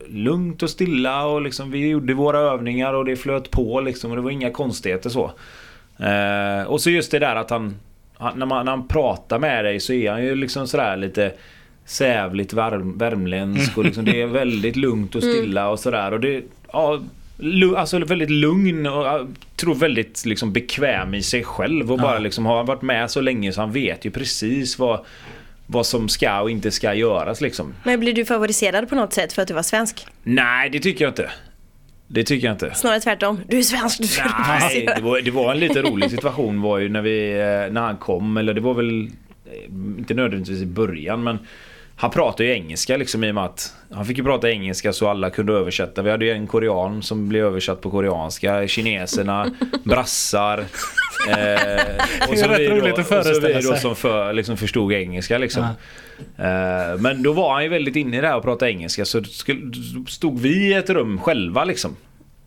lugnt 0.09 0.63
och 0.63 0.71
stilla 0.71 1.27
och 1.27 1.43
liksom 1.43 1.71
vi 1.71 1.89
gjorde 1.89 2.15
våra 2.15 2.39
övningar 2.39 2.95
och 2.95 3.05
det 3.05 3.17
flöt 3.17 3.51
på 3.51 3.81
liksom. 3.81 4.11
Och 4.11 4.17
det 4.17 4.23
var 4.23 4.31
inga 4.31 4.51
konstigheter 4.51 5.11
så. 5.11 5.31
Eh, 5.99 6.63
och 6.67 6.81
så 6.81 6.91
just 6.91 7.11
det 7.11 7.19
där 7.19 7.37
att 7.37 7.51
han, 7.51 7.77
han, 8.19 8.39
när, 8.39 8.47
man, 8.47 8.65
när 8.65 8.73
han 8.73 8.89
pratar 8.89 9.39
med 9.39 9.65
dig 9.65 9.81
så 9.81 9.93
är 9.93 10.11
han 10.11 10.25
ju 10.25 10.35
liksom 10.35 10.69
sådär 10.69 10.97
lite 10.97 11.33
sävligt 11.85 12.53
värm, 12.53 12.99
värmländsk 12.99 13.79
och 13.79 13.85
liksom 13.85 14.05
det 14.05 14.23
är 14.23 14.27
väldigt 14.27 14.77
lugnt 14.77 15.15
och 15.15 15.23
stilla 15.23 15.69
och 15.69 15.81
sådär. 15.81 16.13
Och 16.13 16.21
det, 16.21 16.43
ja, 16.73 17.01
alltså 17.77 17.99
väldigt 17.99 18.31
lugn 18.31 18.87
och 18.87 19.07
jag 19.07 19.29
tror 19.57 19.75
väldigt 19.75 20.25
liksom 20.27 20.53
bekväm 20.53 21.15
i 21.15 21.23
sig 21.23 21.45
själv 21.45 21.93
och 21.93 21.99
bara 21.99 22.19
liksom 22.19 22.47
har 22.47 22.65
varit 22.65 22.83
med 22.83 23.11
så 23.11 23.21
länge 23.21 23.53
så 23.53 23.61
han 23.61 23.73
vet 23.73 24.05
ju 24.05 24.11
precis 24.11 24.79
vad, 24.79 25.01
vad 25.67 25.87
som 25.87 26.09
ska 26.09 26.41
och 26.41 26.51
inte 26.51 26.71
ska 26.71 26.95
göras 26.95 27.41
liksom. 27.41 27.75
Men 27.85 28.01
blir 28.01 28.13
du 28.13 28.25
favoriserad 28.25 28.89
på 28.89 28.95
något 28.95 29.13
sätt 29.13 29.33
för 29.33 29.43
att 29.43 29.49
du 29.49 29.55
var 29.55 29.63
svensk? 29.63 30.07
Nej, 30.23 30.71
det 30.71 30.81
tycker 30.81 31.05
jag 31.05 31.11
inte. 31.11 31.31
Det 32.09 32.25
tycker 32.25 32.47
jag 32.47 32.55
inte. 32.55 32.75
Snarare 32.75 33.01
tvärtom. 33.01 33.41
Du 33.49 33.59
är 33.59 33.63
svensk, 33.63 34.01
du 34.01 34.07
ska 34.07 34.25
Nej, 34.49 34.89
det 34.97 35.03
var, 35.03 35.21
det 35.21 35.31
var 35.31 35.53
en 35.53 35.61
lite 35.61 35.83
rolig 35.83 36.11
situation 36.11 36.61
var 36.61 36.79
ju 36.79 36.89
när, 36.89 37.03
vi, 37.03 37.31
eh, 37.33 37.73
när 37.73 37.81
han 37.81 37.97
kom, 37.97 38.37
eller 38.37 38.55
det 38.55 38.61
var 38.61 38.75
väl 38.75 39.11
eh, 39.47 39.65
inte 39.99 40.15
nödvändigtvis 40.15 40.63
i 40.63 40.67
början 40.67 41.23
men 41.23 41.39
han 42.01 42.11
pratade 42.11 42.45
ju 42.45 42.53
engelska 42.55 42.97
liksom 42.97 43.25
i 43.25 43.31
och 43.31 43.35
med 43.35 43.45
att 43.45 43.75
han 43.93 44.05
fick 44.05 44.19
ju 44.19 44.25
prata 44.25 44.51
engelska 44.51 44.93
så 44.93 45.09
alla 45.09 45.31
kunde 45.31 45.53
översätta. 45.53 46.03
Vi 46.03 46.11
hade 46.11 46.25
ju 46.25 46.31
en 46.31 46.47
korean 46.47 47.03
som 47.03 47.29
blev 47.29 47.45
översatt 47.45 47.81
på 47.81 47.91
koreanska, 47.91 48.69
kineserna, 48.69 49.51
brassar. 49.85 50.59
Eh, 50.59 50.65
och 52.29 52.35
rätt 52.35 52.61
vi 52.61 52.67
då, 52.67 52.93
och 52.93 53.07
så 53.07 53.41
vi 53.41 53.61
då 53.63 53.75
som 53.75 53.97
för, 53.97 54.33
liksom 54.33 54.57
förstod 54.57 54.93
engelska 54.93 55.39
liksom. 55.39 55.63
Eh, 56.39 56.99
men 56.99 57.23
då 57.23 57.33
var 57.33 57.53
han 57.55 57.63
ju 57.63 57.69
väldigt 57.69 57.97
inne 57.97 58.19
i 58.19 58.21
det 58.21 58.29
här 58.29 58.37
och 58.37 58.43
prata 58.43 58.69
engelska 58.69 59.05
så 59.05 59.23
stod 60.09 60.41
vi 60.41 60.69
i 60.69 60.73
ett 60.73 60.91
rum 60.91 61.21
själva 61.21 61.65
liksom. 61.65 61.97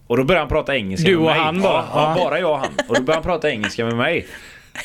Och 0.07 0.17
då 0.17 0.23
började 0.23 0.41
han 0.41 0.49
prata 0.49 0.75
engelska 0.75 1.09
Du 1.09 1.15
med 1.15 1.25
och 1.25 1.31
mig. 1.31 1.39
han 1.39 1.61
bara? 1.61 1.73
Ja, 1.73 1.85
ja, 1.93 2.15
Ja. 2.17 2.23
bara 2.23 2.39
jag 2.39 2.51
och 2.51 2.57
han. 2.59 2.69
Och 2.87 2.95
då 2.95 3.01
började 3.01 3.13
han 3.13 3.23
prata 3.23 3.49
engelska 3.51 3.85
med 3.85 3.95
mig. 3.97 4.27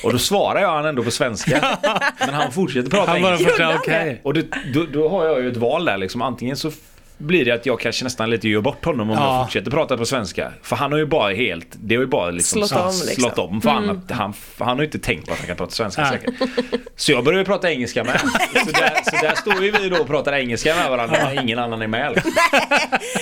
Och 0.03 0.13
då 0.13 0.19
svarar 0.19 0.61
jag 0.61 0.71
han 0.71 0.87
ändå 0.87 1.03
på 1.03 1.11
svenska. 1.11 1.79
Men 2.19 2.35
han 2.35 2.53
fortsätter 2.53 2.91
prata 2.91 3.11
Han 3.11 3.23
bara 3.23 3.37
engelska. 3.37 3.65
han 3.65 3.77
okej. 3.77 4.21
Och 4.25 4.35
det, 4.35 4.47
då, 4.75 4.87
då 4.93 5.09
har 5.09 5.25
jag 5.27 5.43
ju 5.43 5.51
ett 5.51 5.57
val 5.57 5.85
där 5.85 5.97
liksom. 5.99 6.23
Antingen 6.23 6.57
så 6.57 6.71
blir 7.19 7.45
det 7.45 7.51
att 7.51 7.67
jag 7.67 7.81
kanske 7.81 8.05
nästan 8.05 8.31
lite 8.31 8.49
gör 8.49 8.61
bort 8.61 8.85
honom 8.85 9.11
om 9.11 9.17
Ja. 9.17 9.37
jag 9.37 9.45
fortsätter 9.47 9.71
prata 9.71 9.97
på 9.97 10.07
svenska. 10.07 10.53
För 10.63 10.77
han 10.77 10.93
har 10.93 10.99
ju 10.99 11.07
bara 11.07 11.33
helt, 11.35 11.67
det 11.73 11.95
har 11.95 12.03
ju 12.03 12.09
bara 12.09 12.31
liksom 12.31 12.63
Slått 12.63 12.81
om, 12.81 12.87
liksom. 13.07 13.23
slått 13.23 13.39
om 13.39 13.61
för 13.61 13.71
han, 13.71 13.91
att 13.91 14.11
han, 14.11 14.33
för 14.33 14.65
han 14.65 14.77
har 14.77 14.83
ju 14.83 14.87
inte 14.87 14.99
tänkt 14.99 15.27
på 15.27 15.33
att 15.33 15.39
han 15.39 15.47
kan 15.47 15.57
prata 15.57 15.71
svenska 15.73 16.03
Nej. 16.03 16.11
säkert. 16.11 16.49
Så 16.97 17.13
jag 17.13 17.25
börjar 17.25 17.39
ju 17.39 17.45
prata 17.45 17.71
engelska 17.71 18.05
med. 18.05 18.21
Så 18.21 18.71
där, 18.73 18.91
så 19.05 19.27
där 19.27 19.35
står 19.35 19.65
ju 19.65 19.71
vi 19.71 19.89
då 19.89 19.97
och 19.97 20.07
pratar 20.07 20.33
engelska 20.33 20.75
med 20.77 20.91
varandra 20.91 21.17
när 21.25 21.43
ingen 21.43 21.59
annan 21.59 21.83
är 21.83 21.87
med. 21.87 22.13
liksom. 22.15 22.33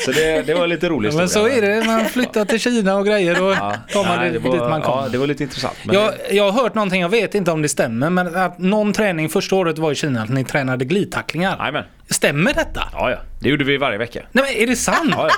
Så 0.05 0.13
det, 0.13 0.43
det 0.47 0.55
var 0.55 0.67
lite 0.67 0.89
roligt. 0.89 1.15
Men 1.15 1.29
så 1.29 1.49
är 1.49 1.63
det, 1.63 1.85
man 1.87 2.05
flyttar 2.05 2.45
till 2.45 2.61
Kina 2.61 2.97
och 2.97 3.07
grejer 3.07 3.43
och 3.43 3.53
Ja, 3.53 3.75
tar 3.93 4.05
man 4.05 4.19
nej, 4.19 4.31
det, 4.31 4.39
var, 4.39 4.53
dit 4.53 4.61
man 4.61 4.83
kommer. 4.83 5.03
Ja, 5.03 5.09
det 5.09 5.19
var 5.19 5.27
lite 5.27 5.43
intressant. 5.43 5.77
Jag, 5.93 6.13
jag 6.31 6.51
har 6.51 6.63
hört 6.63 6.75
någonting, 6.75 7.01
jag 7.01 7.09
vet 7.09 7.35
inte 7.35 7.51
om 7.51 7.63
det 7.63 7.69
stämmer, 7.69 8.11
men 8.11 8.37
att 8.37 8.59
någon 8.59 8.93
träning 8.93 9.29
första 9.29 9.57
året 9.57 9.79
var 9.79 9.93
i 9.93 9.95
Kina 9.95 10.23
att 10.23 10.29
ni 10.31 10.45
tränade 10.45 10.85
glidtacklingar. 10.85 11.57
Jajamän. 11.59 11.85
Stämmer 12.11 12.53
detta? 12.55 12.89
Ja, 12.93 13.11
ja. 13.11 13.17
Det 13.41 13.49
gjorde 13.49 13.65
vi 13.65 13.77
varje 13.77 13.99
vecka. 13.99 14.21
Nej 14.33 14.45
men 14.45 14.63
är 14.63 14.67
det 14.67 14.77
sant? 14.77 15.11
Ja, 15.17 15.29
ja. 15.29 15.35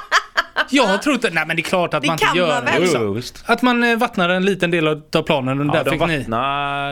Jag 0.70 0.87
har 0.87 0.99
trott, 0.99 1.23
nej 1.32 1.44
men 1.46 1.56
det 1.56 1.61
är 1.61 1.64
klart 1.64 1.94
att 1.94 2.02
Det 2.02 2.06
man 2.08 2.14
inte 2.14 2.25
kan 2.26 2.37
gör 2.37 2.49
man 2.49 2.64
det. 2.64 2.70
väl? 2.73 2.88
Jo, 2.94 2.99
jo, 3.00 3.12
visst. 3.12 3.42
Att 3.46 3.62
man 3.62 3.82
eh, 3.85 3.96
vattnar 3.96 4.28
en 4.28 4.44
liten 4.44 4.70
del 4.70 4.88
av 4.88 5.02
av 5.16 5.23
planen 5.23 5.61
och 5.70 5.76
Ja, 5.76 5.82
där 5.82 5.90
de 5.90 5.90
fick 5.90 6.08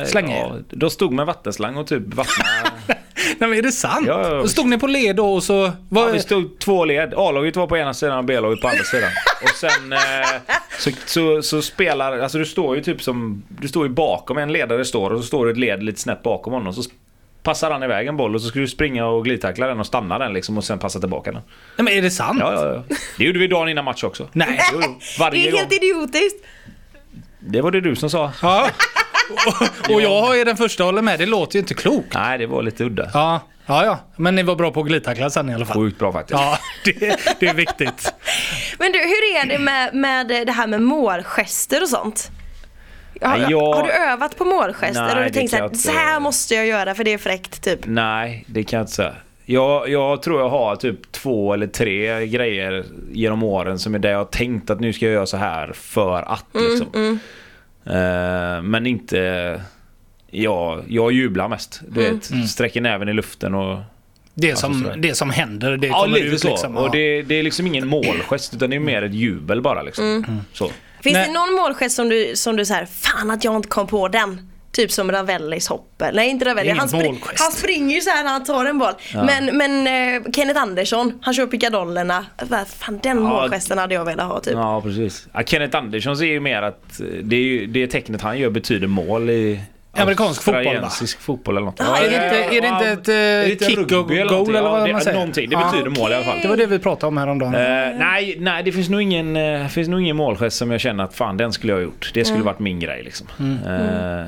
ni... 0.04 0.06
slänga 0.10 0.36
ja, 0.38 0.56
de 0.70 0.90
stod 0.90 1.12
med 1.12 1.26
vattenslang 1.26 1.76
och 1.76 1.86
typ 1.86 2.02
vattnade... 2.14 2.50
Nej 3.38 3.48
men 3.48 3.58
är 3.58 3.62
det 3.62 3.72
sant? 3.72 4.06
Ja, 4.06 4.28
ja, 4.28 4.40
och 4.40 4.50
stod 4.50 4.66
ni 4.66 4.78
på 4.78 4.86
led 4.86 5.16
då 5.16 5.34
och 5.34 5.42
så... 5.42 5.72
Vad, 5.88 6.08
Ja, 6.08 6.12
vi 6.12 6.20
stod 6.20 6.58
två 6.58 6.84
led. 6.84 7.14
A-laget 7.16 7.56
var 7.56 7.66
på 7.66 7.76
ena 7.76 7.94
sidan 7.94 8.18
och 8.18 8.24
B-laget 8.24 8.60
på 8.60 8.68
andra 8.68 8.84
sidan. 8.84 9.10
Och 9.42 9.48
sen 9.48 9.92
eh, 9.92 9.98
så, 10.78 10.90
så, 11.06 11.42
så 11.42 11.62
spelar... 11.62 12.18
Alltså 12.18 12.38
du 12.38 12.46
står 12.46 12.76
ju 12.76 12.82
typ 12.82 13.02
som... 13.02 13.42
Du 13.48 13.68
står 13.68 13.86
ju 13.86 13.92
bakom 13.92 14.38
en 14.38 14.52
ledare 14.52 14.84
står 14.84 15.10
och 15.10 15.20
så 15.20 15.26
står 15.26 15.44
du 15.46 15.52
ett 15.52 15.58
led 15.58 15.82
lite 15.82 16.00
snett 16.00 16.22
bakom 16.22 16.52
honom. 16.52 16.74
Så 16.74 16.82
passar 17.44 17.70
han 17.70 17.82
iväg 17.82 18.06
en 18.06 18.16
boll 18.16 18.34
och 18.34 18.42
så 18.42 18.48
ska 18.48 18.58
du 18.58 18.68
springa 18.68 19.06
och 19.06 19.24
glidtackla 19.24 19.66
den 19.66 19.80
och 19.80 19.86
stanna 19.86 20.18
den 20.18 20.32
liksom 20.32 20.58
och 20.58 20.64
sen 20.64 20.78
passa 20.78 21.00
tillbaka 21.00 21.32
den. 21.32 21.42
Nej 21.76 21.84
men 21.84 21.88
är 21.88 22.02
det 22.02 22.10
sant? 22.10 22.38
Ja, 22.40 22.52
ja, 22.52 22.74
ja. 22.88 22.96
Det 23.18 23.24
gjorde 23.24 23.38
vi 23.38 23.46
dagen 23.46 23.68
innan 23.68 23.84
match 23.84 24.04
också. 24.04 24.28
Nej. 24.32 24.60
Jo, 24.72 24.80
jo. 24.82 24.98
Det 25.00 25.18
Varje 25.18 25.46
är 25.48 25.50
gång. 25.50 25.60
helt 25.60 25.72
idiotiskt. 25.72 26.44
Det 27.38 27.60
var 27.60 27.70
det 27.70 27.80
du 27.80 27.96
som 27.96 28.10
sa. 28.10 28.32
Ja. 28.42 28.68
och, 29.46 29.94
och 29.94 30.02
jag 30.02 30.40
är 30.40 30.44
den 30.44 30.56
första 30.56 30.82
att 30.82 30.88
hålla 30.88 31.02
med, 31.02 31.18
det 31.18 31.26
låter 31.26 31.54
ju 31.56 31.60
inte 31.60 31.74
klokt. 31.74 32.14
Nej, 32.14 32.38
det 32.38 32.46
var 32.46 32.62
lite 32.62 32.84
udda. 32.84 33.10
Ja, 33.14 33.40
ja, 33.66 33.84
ja. 33.84 33.98
Men 34.16 34.34
ni 34.34 34.42
var 34.42 34.56
bra 34.56 34.70
på 34.70 34.80
att 34.80 34.86
glidtackla 34.86 35.30
sen 35.30 35.50
i 35.50 35.54
alla 35.54 35.66
fall. 35.66 35.76
Sjukt 35.76 35.98
bra 35.98 36.12
faktiskt. 36.12 36.40
Ja, 36.40 36.58
det, 36.84 37.16
det 37.40 37.46
är 37.46 37.54
viktigt. 37.54 38.14
Men 38.78 38.92
du, 38.92 38.98
hur 38.98 39.36
är 39.42 39.46
det 39.48 39.58
med, 39.58 39.94
med 39.94 40.28
det 40.46 40.52
här 40.52 40.66
med 40.66 40.82
målgester 40.82 41.82
och 41.82 41.88
sånt? 41.88 42.30
Har, 43.24 43.38
Nej, 43.38 43.46
jag- 43.50 43.74
har 43.74 43.82
du 43.82 43.92
övat 43.92 44.38
på 44.38 44.44
målgester? 44.44 45.02
Nej, 45.04 45.16
och 45.18 45.24
du 45.24 45.30
tänkt 45.30 45.50
så 45.50 45.56
här, 45.56 45.64
inte- 45.64 45.78
så 45.78 45.90
här 45.92 46.20
måste 46.20 46.54
jag 46.54 46.66
göra 46.66 46.94
för 46.94 47.04
det 47.04 47.12
är 47.12 47.18
fräckt 47.18 47.62
typ? 47.64 47.80
Nej, 47.84 48.44
det 48.48 48.64
kan 48.64 48.76
jag 48.78 48.82
inte 48.82 48.92
säga. 48.92 49.14
Jag, 49.46 49.88
jag 49.88 50.22
tror 50.22 50.40
jag 50.40 50.48
har 50.48 50.76
typ 50.76 51.12
två 51.12 51.52
eller 51.54 51.66
tre 51.66 52.26
grejer 52.26 52.84
genom 53.12 53.42
åren 53.42 53.78
som 53.78 53.94
är 53.94 53.98
det 53.98 54.10
jag 54.10 54.18
har 54.18 54.24
tänkt 54.24 54.70
att 54.70 54.80
nu 54.80 54.92
ska 54.92 55.04
jag 55.06 55.12
göra 55.14 55.26
så 55.26 55.36
här 55.36 55.72
för 55.74 56.22
att 56.22 56.44
liksom. 56.54 57.18
Eh, 57.86 58.62
men 58.62 58.86
inte... 58.86 59.60
Ja, 60.30 60.80
jag 60.88 61.12
jublar 61.12 61.48
mest. 61.48 61.80
Du 61.88 62.02
vet, 62.02 62.48
sträcker 62.50 62.80
näven 62.80 63.08
i 63.08 63.12
luften 63.12 63.54
och... 63.54 63.78
Det 64.34 64.56
som, 64.58 64.82
sådär. 64.82 64.96
det 64.96 65.14
som 65.14 65.30
händer, 65.30 65.76
det 65.76 65.86
Ja, 65.86 66.02
kommer 66.02 66.14
lite 66.18 66.26
ut 66.26 66.40
så. 66.40 66.48
liksom. 66.48 66.76
Och 66.76 66.86
Ja. 66.86 66.90
det, 66.92 67.22
det 67.22 67.34
är 67.34 67.42
liksom 67.42 67.66
ingen 67.66 67.86
målgest 67.88 68.54
utan 68.54 68.70
det 68.70 68.76
är 68.76 68.80
mer 68.80 69.02
ett 69.02 69.14
jubel 69.14 69.60
bara 69.62 69.82
liksom. 69.82 70.40
Så. 70.52 70.70
Finns 71.04 71.14
Nej. 71.14 71.26
det 71.26 71.32
någon 71.32 71.54
målgest 71.54 71.96
som 71.96 72.08
du, 72.08 72.36
som 72.36 72.56
du 72.56 72.64
här, 72.64 72.86
fan 72.86 73.30
att 73.30 73.44
jag 73.44 73.56
inte 73.56 73.68
kom 73.68 73.86
på 73.86 74.08
den? 74.08 74.50
Typ 74.72 74.92
som 74.92 75.12
Ravellis 75.12 75.68
hopp. 75.68 76.02
Nej 76.12 76.28
inte 76.30 76.44
Ravelli, 76.44 76.70
han, 76.70 76.88
spring, 76.88 77.22
han 77.36 77.52
springer 77.52 77.94
ju 77.94 78.00
så 78.00 78.10
här 78.10 78.24
när 78.24 78.30
han 78.30 78.44
tar 78.44 78.64
en 78.64 78.78
boll. 78.78 78.92
Men, 79.14 79.56
men 79.56 79.86
eh, 79.86 80.32
Kenneth 80.32 80.62
Andersson, 80.62 81.18
han 81.22 81.34
kör 81.34 81.46
pickadollerna. 81.46 82.26
Fan 82.78 83.00
den 83.02 83.22
målgesten 83.22 83.78
hade 83.78 83.94
jag 83.94 84.04
velat 84.04 84.26
ha 84.26 84.40
typ. 84.40 84.52
Ja, 84.52 84.80
precis. 84.80 85.28
Ja, 85.32 85.42
Kenneth 85.42 85.76
Andersson 85.76 86.16
ser 86.16 86.24
ju 86.24 86.40
mer 86.40 86.62
att 86.62 87.00
eh, 87.00 87.06
det, 87.22 87.36
är 87.36 87.40
ju, 87.40 87.66
det 87.66 87.86
tecknet 87.86 88.22
han 88.22 88.38
gör 88.38 88.50
betyder 88.50 88.86
mål 88.86 89.30
i 89.30 89.60
Amerikansk 90.02 90.42
fotboll, 90.42 90.64
va? 90.64 90.70
australiensisk 90.70 91.20
fotboll 91.20 91.56
eller 91.56 91.64
något. 91.66 91.74
Ja, 91.78 91.96
är 91.98 92.00
det 92.10 92.14
inte- 92.14 92.56
är 92.56 92.60
det 92.60 92.68
inte 92.68 92.86
ett, 92.88 93.08
eh, 93.08 93.14
Är 93.14 93.44
det 93.46 93.50
inte 93.52 93.64
kick 93.64 93.78
och 93.78 93.84
eller 93.92 93.96
goal 93.98 94.26
någonting? 94.26 94.54
eller 94.56 94.68
vad 94.70 94.80
Ja, 94.80 94.86
det- 94.86 94.92
man 94.92 95.00
säger? 95.00 95.18
Någonting, 95.18 95.50
det 95.50 95.56
betyder 95.56 96.00
mål 96.00 96.10
i 96.12 96.14
alla 96.14 96.24
fall. 96.24 96.38
Det 96.42 96.48
var 96.48 96.56
det 96.56 96.66
vi 96.66 96.78
pratade 96.78 97.06
om 97.08 97.16
häromdagen. 97.16 97.54
Eh, 97.54 97.60
nej, 97.98 98.36
nej, 98.38 98.62
det 98.62 98.72
finns 98.72 98.88
nog 98.88 99.02
ingen, 99.02 99.36
eh, 99.36 99.66
finns 99.68 99.88
nog 99.88 100.00
ingen 100.00 100.16
målgest 100.16 100.56
som 100.56 100.70
jag 100.70 100.80
känner 100.80 101.04
att 101.04 101.14
fan 101.14 101.36
den 101.36 101.52
skulle 101.52 101.72
jag 101.72 101.78
ha 101.78 101.84
gjort. 101.84 102.10
Det 102.14 102.24
skulle 102.24 102.42
varit 102.44 102.58
min 102.58 102.80
grej 102.80 103.02
liksom. 103.04 103.26
Eh, 103.66 104.26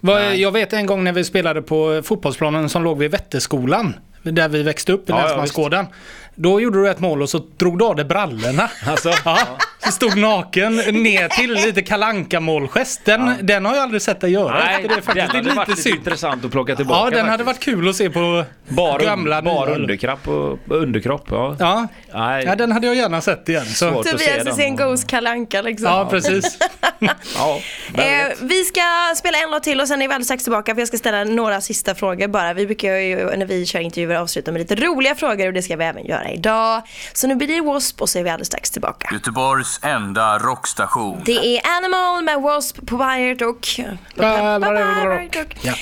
Vad- 0.00 0.36
Jag 0.36 0.52
vet 0.52 0.72
en 0.72 0.86
gång 0.86 1.04
när 1.04 1.12
vi 1.12 1.24
spelade 1.24 1.62
på 1.62 2.02
fotbollsplanen 2.04 2.68
som 2.68 2.84
låg 2.84 2.98
vid 2.98 3.10
Vätterskolan. 3.10 3.94
Där 4.22 4.48
vi 4.48 4.62
växte 4.62 4.92
upp 4.92 5.08
i 5.08 5.12
Ja, 5.12 5.18
ja, 5.20 5.24
Länsmansgården. 5.26 5.86
Då 6.34 6.60
gjorde 6.60 6.82
du 6.82 6.90
ett 6.90 7.00
mål 7.00 7.22
och 7.22 7.30
så 7.30 7.38
drog 7.56 7.78
du 7.78 7.84
av 7.84 7.96
dig 7.96 8.04
brallorna. 8.04 8.70
Alltså? 8.86 9.10
Ja, 9.24 9.38
så 9.84 9.92
stod 9.92 10.16
naken 10.18 10.76
ner 10.76 11.28
till 11.28 11.52
lite 11.52 11.82
kalanka 11.82 12.40
målgest. 12.40 13.04
Den, 13.04 13.34
den 13.42 13.64
har 13.64 13.74
jag 13.74 13.82
aldrig 13.82 14.02
sett 14.02 14.20
dig 14.20 14.30
göra. 14.32 14.58
nej, 14.64 14.86
det 14.88 14.94
är 14.94 15.00
faktiskt 15.00 15.14
den 15.32 15.44
hade 15.44 15.54
varit 15.56 15.68
lite 15.68 15.82
synd. 15.82 15.96
intressant 15.96 16.44
att 16.44 16.50
plocka 16.50 16.76
tillbaka 16.76 17.00
Ja, 17.04 17.10
den 17.10 17.28
hade 17.28 17.44
faktiskt. 17.44 17.66
varit 17.68 17.76
kul 17.78 17.88
att 17.88 17.96
se 17.96 18.10
på 18.10 18.44
Bara, 18.68 19.02
gamla 19.04 19.42
bara 19.42 19.74
underkropp 19.74 20.28
och 20.28 20.58
underkropp. 20.68 21.26
Ja. 21.30 21.56
Ja. 21.58 21.86
Nej, 22.14 22.44
ja, 22.44 22.56
den 22.56 22.72
hade 22.72 22.86
jag 22.86 22.96
gärna 22.96 23.20
sett 23.20 23.48
igen. 23.48 23.64
Så. 23.66 23.90
Svårt. 23.90 23.98
att 23.98 24.06
se 24.06 24.12
Tobias 24.12 24.44
den. 24.44 24.46
Hysén 24.46 24.76
Goes 24.76 25.04
Kalle 25.04 25.30
Anka 25.30 25.62
liksom. 25.62 25.86
Ja, 25.88 26.06
precis. 26.10 26.58
ja, 27.36 27.60
Eh, 27.94 28.28
vi 28.40 28.64
ska 28.64 28.80
spela 29.16 29.38
en 29.38 29.50
låt 29.50 29.62
till 29.62 29.80
och 29.80 29.88
sen 29.88 30.02
är 30.02 30.08
vi 30.08 30.14
alldeles 30.14 30.26
strax 30.26 30.42
tillbaka 30.44 30.74
för 30.74 30.80
jag 30.80 30.88
ska 30.88 30.96
ställa 30.98 31.24
några 31.24 31.60
sista 31.60 31.94
frågor 31.94 32.28
bara. 32.28 32.52
Vi 32.54 32.66
brukar 32.66 32.92
ju 32.96 33.36
när 33.36 33.46
vi 33.46 33.66
kör 33.66 33.80
intervjuer 33.80 34.16
avsluta 34.16 34.52
med 34.52 34.58
lite 34.58 34.74
roliga 34.74 35.14
frågor 35.14 35.46
och 35.46 35.52
det 35.52 35.62
ska 35.62 35.76
vi 35.76 35.84
även 35.84 36.06
göra 36.06 36.21
idag. 36.30 36.82
Så 37.12 37.26
nu 37.26 37.34
blir 37.34 37.48
det 37.48 37.56
W.A.S.P. 37.56 38.02
och 38.02 38.08
så 38.08 38.18
är 38.18 38.22
vi 38.22 38.30
alldeles 38.30 38.46
strax 38.48 38.70
tillbaka. 38.70 39.08
Göteborgs 39.12 39.80
enda 39.82 40.38
rockstation. 40.38 41.22
Det 41.24 41.56
är 41.56 41.60
Animal 41.78 42.24
med 42.24 42.34
W.A.S.P. 42.34 42.80
på 42.86 42.98
Pirate 42.98 43.44
och... 43.46 43.68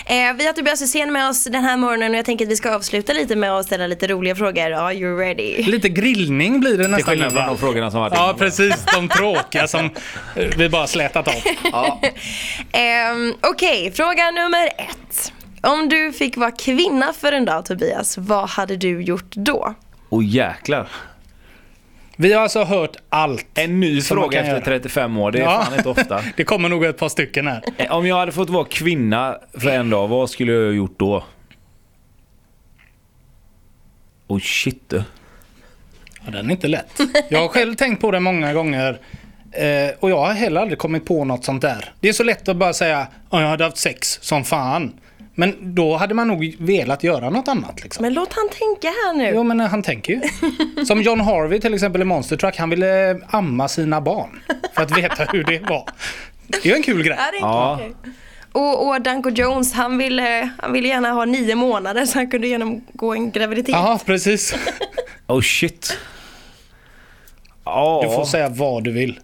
Eh, 0.06 0.34
vi 0.36 0.46
har 0.46 0.52
Tobias 0.52 0.82
Hysén 0.82 1.12
med 1.12 1.28
oss 1.28 1.44
den 1.44 1.64
här 1.64 1.76
morgonen 1.76 2.10
och 2.12 2.18
jag 2.18 2.24
tänker 2.24 2.44
att 2.44 2.50
vi 2.50 2.56
ska 2.56 2.74
avsluta 2.74 3.12
lite 3.12 3.36
med 3.36 3.52
att 3.52 3.66
ställa 3.66 3.86
lite 3.86 4.06
roliga 4.06 4.34
frågor. 4.36 4.72
Are 4.72 4.94
you 4.94 5.18
ready? 5.18 5.62
Lite 5.62 5.88
grillning 5.88 6.60
blir 6.60 6.70
det 6.78 6.84
Till 6.84 6.90
nästan. 6.90 7.10
skillnad 7.12 7.32
nu, 7.32 7.38
från 7.38 7.46
de 7.48 7.58
frågorna 7.58 7.90
som 7.90 8.00
varit 8.00 8.14
Ja, 8.16 8.34
precis. 8.38 8.84
De 8.94 9.08
tråkiga 9.08 9.68
som 9.68 9.90
vi 10.56 10.68
bara 10.68 10.86
slätat 10.86 11.28
av. 11.28 11.34
Ja. 11.72 12.00
Ehm, 12.72 13.34
Okej, 13.40 13.92
fråga 13.92 14.30
nummer 14.30 14.66
ett. 14.66 15.32
Om 15.62 15.88
du 15.88 16.12
fick 16.12 16.36
vara 16.36 16.50
kvinna 16.50 17.12
för 17.12 17.32
en 17.32 17.44
dag 17.44 17.64
Tobias, 17.64 18.18
vad 18.18 18.48
hade 18.48 18.76
du 18.76 19.02
gjort 19.02 19.32
då? 19.36 19.74
Och 20.10 20.22
jäklar. 20.22 20.88
Vi 22.16 22.32
har 22.32 22.42
alltså 22.42 22.64
hört 22.64 22.96
allt. 23.08 23.46
En 23.54 23.80
ny 23.80 24.00
fråga 24.00 24.40
efter 24.40 24.52
göra. 24.52 24.64
35 24.64 25.16
år, 25.18 25.32
det 25.32 25.38
är 25.38 25.42
Ja. 25.42 25.62
fan 25.64 25.74
inte 25.76 25.88
ofta. 25.88 26.20
Det 26.36 26.44
kommer 26.44 26.68
nog 26.68 26.84
ett 26.84 26.98
par 26.98 27.08
stycken 27.08 27.46
här. 27.46 27.62
Eh, 27.76 27.92
Om 27.92 28.06
jag 28.06 28.16
hade 28.16 28.32
fått 28.32 28.50
vara 28.50 28.64
kvinna 28.64 29.38
för 29.58 29.68
en 29.68 29.90
dag, 29.90 30.08
vad 30.08 30.30
skulle 30.30 30.52
jag 30.52 30.64
ha 30.66 30.72
gjort 30.72 30.98
då? 30.98 31.24
Oh 34.26 34.40
shit 34.40 34.82
du. 34.88 35.02
Ja, 36.24 36.30
den 36.30 36.46
är 36.46 36.50
inte 36.50 36.68
lätt. 36.68 36.98
Jag 37.28 37.40
har 37.40 37.48
själv 37.48 37.74
tänkt 37.74 38.00
på 38.00 38.10
det 38.10 38.20
många 38.20 38.52
gånger. 38.52 38.98
Eh, 39.52 39.90
och 40.00 40.10
jag 40.10 40.18
har 40.20 40.32
heller 40.32 40.60
aldrig 40.60 40.78
kommit 40.78 41.04
på 41.06 41.24
något 41.24 41.44
sånt 41.44 41.62
där. 41.62 41.92
Det 42.00 42.08
är 42.08 42.12
så 42.12 42.24
lätt 42.24 42.48
att 42.48 42.56
bara 42.56 42.72
säga 42.72 42.98
att 42.98 43.40
jag 43.40 43.48
hade 43.48 43.64
haft 43.64 43.76
sex 43.76 44.18
som 44.22 44.44
fan. 44.44 44.92
Men 45.40 45.74
då 45.74 45.96
hade 45.96 46.14
man 46.14 46.28
nog 46.28 46.56
velat 46.58 47.04
göra 47.04 47.30
något 47.30 47.48
annat 47.48 47.82
liksom. 47.82 48.02
Men 48.02 48.14
låt 48.14 48.32
han 48.32 48.48
tänka 48.48 48.88
här 48.88 49.12
nu. 49.12 49.32
Jo 49.34 49.42
men 49.42 49.60
han 49.60 49.82
tänker 49.82 50.12
ju. 50.12 50.20
Som 50.84 51.02
John 51.02 51.20
Harvey 51.20 51.60
till 51.60 51.74
exempel 51.74 52.02
i 52.02 52.04
Monster 52.04 52.36
Truck. 52.36 52.56
Han 52.56 52.70
ville 52.70 53.20
amma 53.30 53.68
sina 53.68 54.00
barn. 54.00 54.40
För 54.74 54.82
att 54.82 54.98
veta 54.98 55.24
hur 55.24 55.44
det 55.44 55.58
var. 55.58 55.88
Det 56.46 56.64
är 56.64 56.66
ju 56.66 56.74
en 56.74 56.82
kul 56.82 57.02
grej. 57.02 57.16
Ja, 57.18 57.30
det 57.32 57.36
är 57.36 57.40
Ja. 57.40 57.80
Och, 58.52 58.88
och 58.88 59.02
Danko 59.02 59.30
Jones, 59.30 59.72
han 59.72 59.98
ville, 59.98 60.50
han 60.58 60.72
ville 60.72 60.88
gärna 60.88 61.10
ha 61.10 61.24
nio 61.24 61.54
månader 61.54 62.06
så 62.06 62.18
han 62.18 62.30
kunde 62.30 62.48
genomgå 62.48 63.14
en 63.14 63.30
graviditet. 63.30 63.72
Ja 63.74 64.00
precis. 64.06 64.54
Oh 65.26 65.40
shit. 65.40 65.98
Ja. 67.64 68.00
Du 68.04 68.14
får 68.14 68.24
säga 68.24 68.48
vad 68.48 68.84
du 68.84 68.92
vill. 68.92 69.20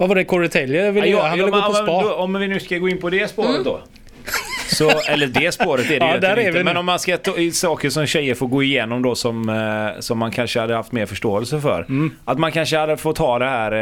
Vad 0.00 0.08
var 0.08 0.16
det 0.16 0.24
Corey 0.24 0.48
Taylor 0.48 0.90
ville 0.90 1.06
Ja, 1.06 1.12
göra? 1.12 1.28
Han 1.28 1.38
ville 1.38 1.50
men- 1.50 1.60
gå 1.60 1.66
på 1.66 1.74
spa. 1.74 1.84
då- 2.02 2.14
Om 2.14 2.32
vi 2.40 2.48
nu 2.48 2.60
ska 2.60 2.78
gå 2.78 2.88
in 2.88 2.98
på 3.00 3.10
det 3.10 3.30
spåret 3.30 3.64
då. 3.64 3.80
Så, 4.72 4.90
eller 5.08 5.26
det 5.26 5.52
spåret 5.54 5.84
är 5.90 6.00
det 6.00 6.06
Ja, 6.06 6.14
ju 6.14 6.20
där 6.20 6.30
är 6.30 6.36
vi 6.36 6.42
inte. 6.42 6.58
nu. 6.58 6.64
Men 6.64 6.76
om 6.76 6.86
man 6.86 6.98
ska 6.98 7.16
ta 7.16 7.36
i 7.36 7.50
saker 7.52 7.90
som 7.90 8.06
tjejer 8.06 8.34
får 8.34 8.46
gå 8.46 8.62
igenom 8.62 9.02
då 9.02 9.14
som, 9.14 9.48
eh, 9.48 10.00
som 10.00 10.18
man 10.18 10.30
kanske 10.30 10.60
hade 10.60 10.74
haft 10.74 10.92
mer 10.92 11.06
förståelse 11.06 11.60
för. 11.60 11.80
Mm. 11.88 12.10
Att 12.24 12.38
man 12.38 12.52
kanske 12.52 12.78
hade 12.78 12.96
fått 12.96 13.18
ha 13.18 13.38
det 13.38 13.44
här, 13.46 13.72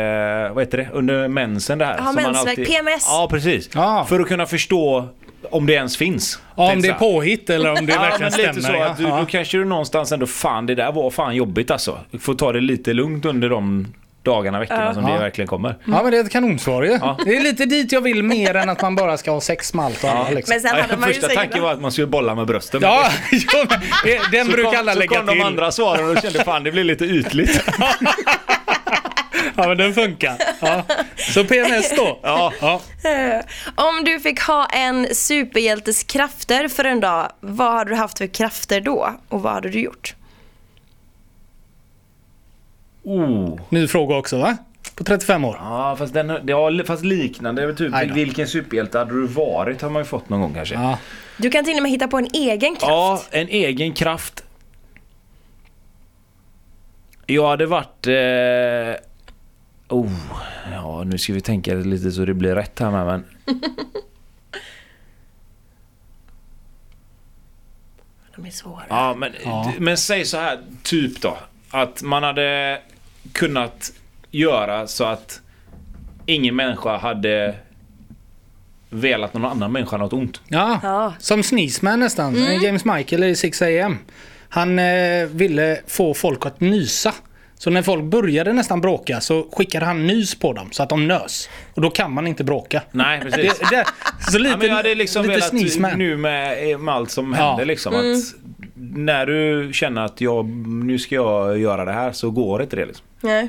eh, 0.46 0.52
vad 0.54 0.64
heter 0.64 0.78
det, 0.78 0.88
under 0.92 1.28
mensen 1.28 1.78
det 1.78 1.84
här. 1.84 1.94
Ja, 1.98 2.04
som 2.04 2.14
man 2.14 2.24
mensvärk, 2.24 2.66
PMS. 2.68 3.04
Ja, 3.08 3.28
precis. 3.30 3.70
Ja. 3.74 4.06
För 4.08 4.20
att 4.20 4.28
kunna 4.28 4.46
förstå 4.46 5.08
om 5.50 5.66
det 5.66 5.72
ens 5.72 5.96
finns. 5.96 6.40
Ja, 6.56 6.72
om 6.72 6.82
det 6.82 6.88
är 6.88 6.92
påhitt 6.94 7.50
eller 7.50 7.70
om 7.78 7.86
det 7.86 7.92
Ja, 7.96 8.00
verkligen 8.00 8.20
men 8.22 8.32
stämmer. 8.32 8.52
lite 8.54 8.66
så 8.66 8.72
ja. 8.72 8.84
att 8.86 8.96
du, 8.98 9.02
ja. 9.04 9.18
då 9.20 9.26
kanske 9.26 9.58
du 9.58 9.64
någonstans 9.64 10.12
ändå, 10.12 10.26
fan 10.26 10.66
det 10.66 10.74
där 10.74 10.92
var 10.92 11.10
fan 11.10 11.36
jobbigt 11.36 11.70
alltså. 11.70 11.98
Du 12.10 12.18
får 12.18 12.34
ta 12.34 12.52
det 12.52 12.60
lite 12.60 12.92
lugnt 12.92 13.24
under 13.24 13.48
de 13.48 13.86
dagarna, 14.28 14.58
veckorna 14.58 14.94
som 14.94 15.06
Ja. 15.06 15.12
det 15.14 15.18
verkligen 15.18 15.48
kommer. 15.48 15.76
Ja 15.84 16.02
men 16.02 16.10
det 16.10 16.18
är 16.18 16.24
ett 16.24 16.30
kanonsvar 16.30 16.82
ju. 16.82 16.88
Det 17.24 17.36
är 17.36 17.42
lite 17.42 17.64
dit 17.64 17.92
jag 17.92 18.00
vill 18.00 18.22
mer 18.22 18.54
än 18.56 18.68
att 18.68 18.82
man 18.82 18.96
bara 18.96 19.16
ska 19.16 19.30
ha 19.30 19.40
sex 19.40 19.74
med 19.74 19.84
allt 19.84 20.04
och 20.04 20.10
alla 20.10 20.30
liksom. 20.30 20.52
Men 20.54 20.60
sen 20.60 20.70
Ja, 20.76 20.82
hade 20.82 20.96
man 20.96 21.08
första 21.08 21.28
tanken 21.28 21.62
var 21.62 21.72
att 21.72 21.80
man 21.80 21.92
skulle 21.92 22.06
bolla 22.06 22.34
med 22.34 22.46
brösten. 22.46 22.80
Ja, 22.82 23.08
ja 23.30 23.66
den 24.32 24.46
så 24.46 24.52
brukar 24.52 24.70
kom, 24.70 24.78
alla 24.80 24.92
så 24.92 24.98
lägga 24.98 25.16
kom 25.18 25.26
till. 25.28 25.38
de 25.38 25.44
andra 25.44 25.72
svaren 25.72 26.16
och 26.16 26.22
kände 26.22 26.44
fan 26.44 26.64
det 26.64 26.72
blir 26.72 26.84
lite 26.84 27.04
ytligt. 27.04 27.60
Ja 29.56 29.68
men 29.68 29.76
den 29.76 29.94
funkar. 29.94 30.36
Ja. 30.60 30.82
Så 31.16 31.44
PMS 31.44 31.96
då? 31.96 32.18
Ja. 32.22 32.52
ja. 32.60 32.80
Eh, 33.10 33.40
Om 33.74 34.04
du 34.04 34.20
fick 34.20 34.40
ha 34.40 34.66
en 34.66 35.14
superhjältes 35.14 36.02
krafter 36.02 36.68
för 36.68 36.84
en 36.84 37.00
dag, 37.00 37.28
vad 37.40 37.72
hade 37.72 37.90
du 37.90 37.96
haft 37.96 38.18
för 38.18 38.26
krafter 38.26 38.80
då? 38.80 39.14
Och 39.28 39.42
vad 39.42 39.52
hade 39.52 39.68
du 39.68 39.80
gjort? 39.80 40.14
Oh. 43.08 43.60
Ny 43.68 43.88
fråga 43.88 44.16
också 44.16 44.38
va? 44.38 44.56
På 44.94 45.04
35 45.04 45.44
år. 45.44 45.56
Ja, 45.60 45.96
fast, 45.98 46.14
den, 46.14 46.32
ja, 46.46 46.70
fast 46.86 47.04
liknande. 47.04 47.74
Typ, 47.74 47.94
vilken 48.14 48.48
superhjälte 48.48 48.98
hade 48.98 49.12
du 49.14 49.26
varit 49.26 49.82
har 49.82 49.90
man 49.90 50.02
ju 50.02 50.06
fått 50.06 50.28
någon 50.28 50.40
gång 50.40 50.54
kanske. 50.54 50.74
Ja. 50.74 50.98
Du 51.36 51.50
kan 51.50 51.64
till 51.64 51.76
och 51.76 51.82
med 51.82 51.90
hitta 51.92 52.08
på 52.08 52.18
en 52.18 52.28
egen 52.34 52.76
kraft. 52.76 52.82
Ja, 52.82 53.22
en 53.30 53.48
egen 53.48 53.92
kraft. 53.92 54.44
Jag 57.26 57.48
hade 57.48 57.66
varit... 57.66 58.06
Eh... 58.06 58.94
Oh, 59.88 60.12
ja 60.72 61.04
nu 61.04 61.18
ska 61.18 61.32
vi 61.32 61.40
tänka 61.40 61.74
lite 61.74 62.10
så 62.10 62.24
det 62.24 62.34
blir 62.34 62.54
rätt 62.54 62.78
här 62.78 62.90
med 62.90 63.06
men... 63.06 63.24
De 68.36 68.46
är 68.46 68.50
svåra. 68.50 68.82
Ja, 68.88 69.14
men, 69.14 69.32
Ja. 69.44 69.72
men 69.78 69.96
säg 69.96 70.24
så 70.24 70.36
här, 70.36 70.58
typ 70.82 71.20
då. 71.20 71.38
Att 71.70 72.02
man 72.02 72.22
hade 72.22 72.80
kunnat 73.32 73.92
göra 74.30 74.86
så 74.86 75.04
att 75.04 75.40
ingen 76.26 76.56
människa 76.56 76.96
hade 76.96 77.54
velat 78.90 79.34
någon 79.34 79.44
annan 79.44 79.72
människa 79.72 79.96
något 79.96 80.12
ont. 80.12 80.40
Ja. 80.48 80.80
Ja. 80.82 81.14
Som 81.18 81.42
Sneezeman 81.42 82.00
nästan. 82.00 82.34
James 82.62 82.84
Michael 82.84 83.24
i 83.24 83.36
6 83.36 83.62
AM. 83.62 83.98
Han 84.48 84.78
eh, 84.78 85.26
ville 85.26 85.80
få 85.86 86.14
folk 86.14 86.46
att 86.46 86.60
nysa. 86.60 87.14
Så 87.58 87.70
när 87.70 87.82
folk 87.82 88.04
började 88.04 88.52
nästan 88.52 88.80
bråka 88.80 89.20
så 89.20 89.46
skickade 89.52 89.86
han 89.86 90.06
nys 90.06 90.34
på 90.34 90.52
dem 90.52 90.68
så 90.72 90.82
att 90.82 90.88
de 90.88 91.08
nös. 91.08 91.48
Och 91.74 91.82
då 91.82 91.90
kan 91.90 92.12
man 92.12 92.26
inte 92.26 92.44
bråka. 92.44 92.82
Nej, 92.92 93.20
precis. 93.22 93.58
Det, 93.58 93.76
det, 93.76 93.84
så 94.32 94.38
lite, 94.38 94.50
ja, 94.50 94.56
men 94.56 94.66
jag 94.68 94.74
hade 94.74 94.94
liksom 94.94 95.22
lite 95.26 95.50
velat 95.52 95.96
nu 95.98 96.16
med, 96.16 96.80
med 96.80 96.94
allt 96.94 97.10
som 97.10 97.34
Ja. 97.38 97.48
händer 97.48 97.64
liksom 97.64 97.94
att 97.94 98.34
när 98.74 99.26
du 99.26 99.70
känner 99.72 100.04
att 100.04 100.20
jag, 100.20 100.46
nu 100.66 100.98
ska 100.98 101.14
jag 101.14 101.58
göra 101.58 101.84
det 101.84 101.92
här 101.92 102.12
så 102.12 102.30
går 102.30 102.62
inte 102.62 102.76
det 102.76 102.86
liksom. 102.86 103.06
Nej. 103.20 103.48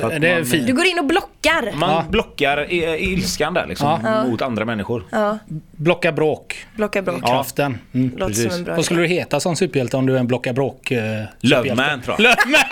För 0.00 0.18
Det 0.18 0.28
är 0.30 0.44
fint. 0.44 0.66
Du 0.66 0.72
går 0.72 0.86
in 0.86 0.98
och 0.98 1.04
blockar. 1.06 1.72
Man 1.76 1.90
Ja. 1.90 2.04
blockar 2.10 2.70
i- 2.72 3.12
ilskan 3.12 3.54
där 3.54 3.66
liksom 3.66 4.00
Ja. 4.04 4.24
mot 4.26 4.42
andra 4.42 4.64
människor. 4.64 5.04
Ja, 5.10 5.38
Blocka 5.72 6.12
bråk. 6.12 6.66
blockar 6.76 7.02
bråk. 7.02 7.18
Ja. 7.22 7.26
Kraften. 7.28 7.78
Mm. 7.94 8.16
Låter 8.16 8.34
som 8.34 8.50
en 8.50 8.64
bra 8.64 8.74
Vad 8.76 8.84
skulle 8.84 9.00
du 9.00 9.06
heta 9.06 9.40
som 9.40 9.56
superhjälte 9.56 9.96
om 9.96 10.06
du 10.06 10.14
är 10.14 10.18
en 10.20 10.26
blocka 10.26 10.52
bråk 10.52 10.90
eh? 10.90 11.00
Loveman 11.40 12.02
tror 12.02 12.16
jag. 12.18 12.22
Loveman! 12.22 12.64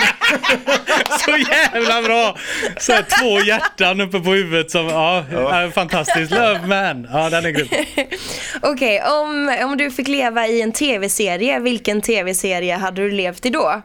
Så 1.20 1.30
jävla 1.52 2.02
bra! 2.02 2.37
Så 2.78 2.92
här, 2.92 3.02
två 3.20 3.40
hjärtan 3.46 4.00
uppe 4.00 4.20
på 4.20 4.30
huvudet 4.32 4.70
som, 4.70 4.87
ja, 4.87 5.24
ja. 5.32 5.70
fantastiskt. 5.74 6.30
Loveman! 6.32 7.08
Ja, 7.12 7.30
den 7.30 7.44
är 7.46 7.50
grym. 7.50 7.68
Okej, 8.62 9.02
om, 9.02 9.56
om 9.64 9.76
du 9.76 9.90
fick 9.90 10.08
leva 10.08 10.46
i 10.46 10.62
en 10.62 10.72
tv-serie, 10.72 11.58
vilken 11.58 12.00
tv-serie 12.00 12.76
hade 12.76 13.02
du 13.02 13.11
levt 13.11 13.46
i 13.46 13.50
då? 13.50 13.82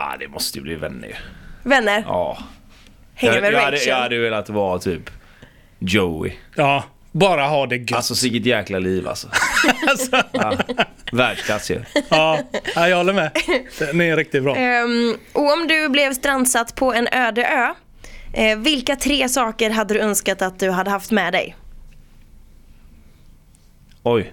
Ah, 0.00 0.16
det 0.16 0.28
måste 0.28 0.58
ju 0.58 0.62
bli 0.62 0.74
vänner 0.74 1.08
ju. 1.08 1.14
Vänner? 1.62 2.02
Ja. 2.06 2.38
Hänger 3.14 3.34
jag, 3.34 3.42
med 3.42 3.52
jag, 3.52 3.60
hade, 3.60 3.76
Rachel? 3.76 3.88
jag 3.88 3.96
hade 3.96 4.18
velat 4.18 4.48
vara 4.48 4.78
typ 4.78 5.10
Joey. 5.78 6.32
Ja, 6.56 6.84
bara 7.12 7.46
ha 7.46 7.66
det 7.66 7.76
gött. 7.76 7.92
Alltså 7.92 8.14
vilket 8.26 8.46
jäkla 8.46 8.78
liv 8.78 9.08
alltså. 9.08 9.28
Alltså, 9.88 10.22
Ja. 10.32 10.52
Världsklass 11.12 11.70
ju. 11.70 11.80
ja, 12.08 12.40
ja, 12.74 12.88
jag 12.88 12.96
håller 12.96 13.12
med. 13.12 13.30
Den 13.78 14.00
är 14.00 14.16
riktigt 14.16 14.42
bra. 14.42 14.56
Ehm, 14.56 15.16
och 15.32 15.52
om 15.52 15.68
du 15.68 15.88
blev 15.88 16.12
strandsatt 16.12 16.74
på 16.74 16.92
en 16.92 17.08
öde 17.12 17.44
ö, 17.46 17.74
eh, 18.42 18.58
vilka 18.58 18.96
tre 18.96 19.28
saker 19.28 19.70
hade 19.70 19.94
du 19.94 20.00
önskat 20.00 20.42
att 20.42 20.58
du 20.58 20.70
hade 20.70 20.90
haft 20.90 21.10
med 21.10 21.32
dig? 21.32 21.56
Oj. 24.02 24.32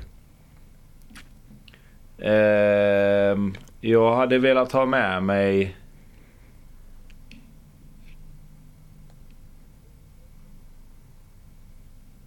Ehm, 2.23 3.55
jag 3.89 4.15
hade 4.15 4.37
velat 4.37 4.71
ha 4.71 4.85
med 4.85 5.23
mig... 5.23 5.77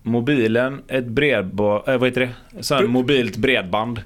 Mobilen, 0.03 0.83
ett 0.89 1.07
bredband, 1.07 1.89
äh, 1.89 1.99
vad 1.99 2.09
heter 2.09 2.21
det? 2.21 2.75
Här, 2.75 2.87
mobilt 2.87 3.37
bredband. 3.37 4.03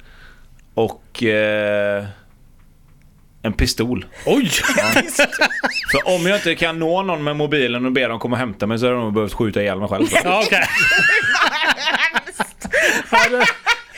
Och 0.75 1.23
eh, 1.23 2.05
en 3.43 3.53
pistol. 3.53 4.07
Oj! 4.27 4.51
För 5.93 6.15
om 6.15 6.27
jag 6.27 6.37
inte 6.37 6.55
kan 6.55 6.79
nå 6.79 7.03
någon 7.03 7.25
med 7.25 7.37
mobilen 7.37 7.87
och 7.87 7.93
be 7.93 8.09
dem 8.09 8.19
komma 8.19 8.37
och 8.37 8.41
hämta 8.41 8.67
mig 8.67 8.79
så 8.79 8.87
hade 8.87 8.97
jag 8.97 9.05
nog 9.05 9.15
behövt 9.15 9.33
skjuta 9.33 9.63
ihjäl 9.63 9.79
mig 9.79 9.89
själv. 9.89 10.07
Ja, 10.25 10.43
okej. 10.47 10.63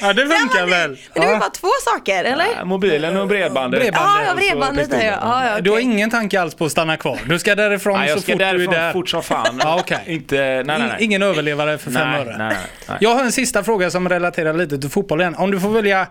Ja, 0.06 0.12
det, 0.12 0.22
ja, 0.22 0.28
det 0.28 0.34
funkar 0.34 0.66
väl. 0.66 0.90
Men 0.90 0.98
det 1.14 1.20
var 1.20 1.32
Ja. 1.32 1.38
bara 1.38 1.50
två 1.50 1.68
saker, 1.84 2.24
eller? 2.24 2.46
Ja, 2.58 2.64
Mobilen 2.64 3.16
och 3.16 3.28
bredbandet. 3.28 3.80
Bredbandet. 3.80 4.12
Ja, 4.16 4.24
ja, 4.26 4.30
Och 4.32 4.36
bredbandet 4.36 4.84
pistolen. 4.90 5.06
ja. 5.06 5.44
ja, 5.46 5.50
ja 5.54 5.60
Du 5.60 5.70
har 5.70 5.78
ingen 5.78 6.10
tanke 6.10 6.40
alls 6.40 6.54
på 6.54 6.64
att 6.64 6.72
stanna 6.72 6.96
kvar? 6.96 7.18
Du 7.28 7.38
ska 7.38 7.54
därifrån 7.54 7.98
Nej, 7.98 8.08
jag 8.08 8.16
så 8.18 8.22
ska 8.22 8.32
fort 8.32 8.38
du 8.38 8.44
är 8.44 8.52
därifrån 8.52 8.74
där? 8.74 8.92
fort 8.92 9.08
som 9.08 9.22
fan. 9.22 9.60
Ja, 9.62 9.76
okej. 9.80 9.98
Inte, 10.06 10.36
nej, 10.36 10.64
nej, 10.64 10.78
nej. 10.78 10.96
Ingen 11.00 11.22
överlevare 11.22 11.78
för 11.78 11.90
fem 11.90 12.10
nej, 12.10 12.20
öre? 12.20 12.36
nej, 12.38 12.48
nej, 12.48 12.56
nej. 12.88 12.96
Jag 13.00 13.10
har 13.14 13.24
en 13.24 13.32
sista 13.32 13.64
fråga 13.64 13.90
som 13.90 14.08
relaterar 14.08 14.54
lite 14.54 14.78
till 14.78 14.90
fotbollen. 14.90 15.34
Om 15.34 15.50
du 15.50 15.60
får 15.60 15.68
välja 15.70 16.06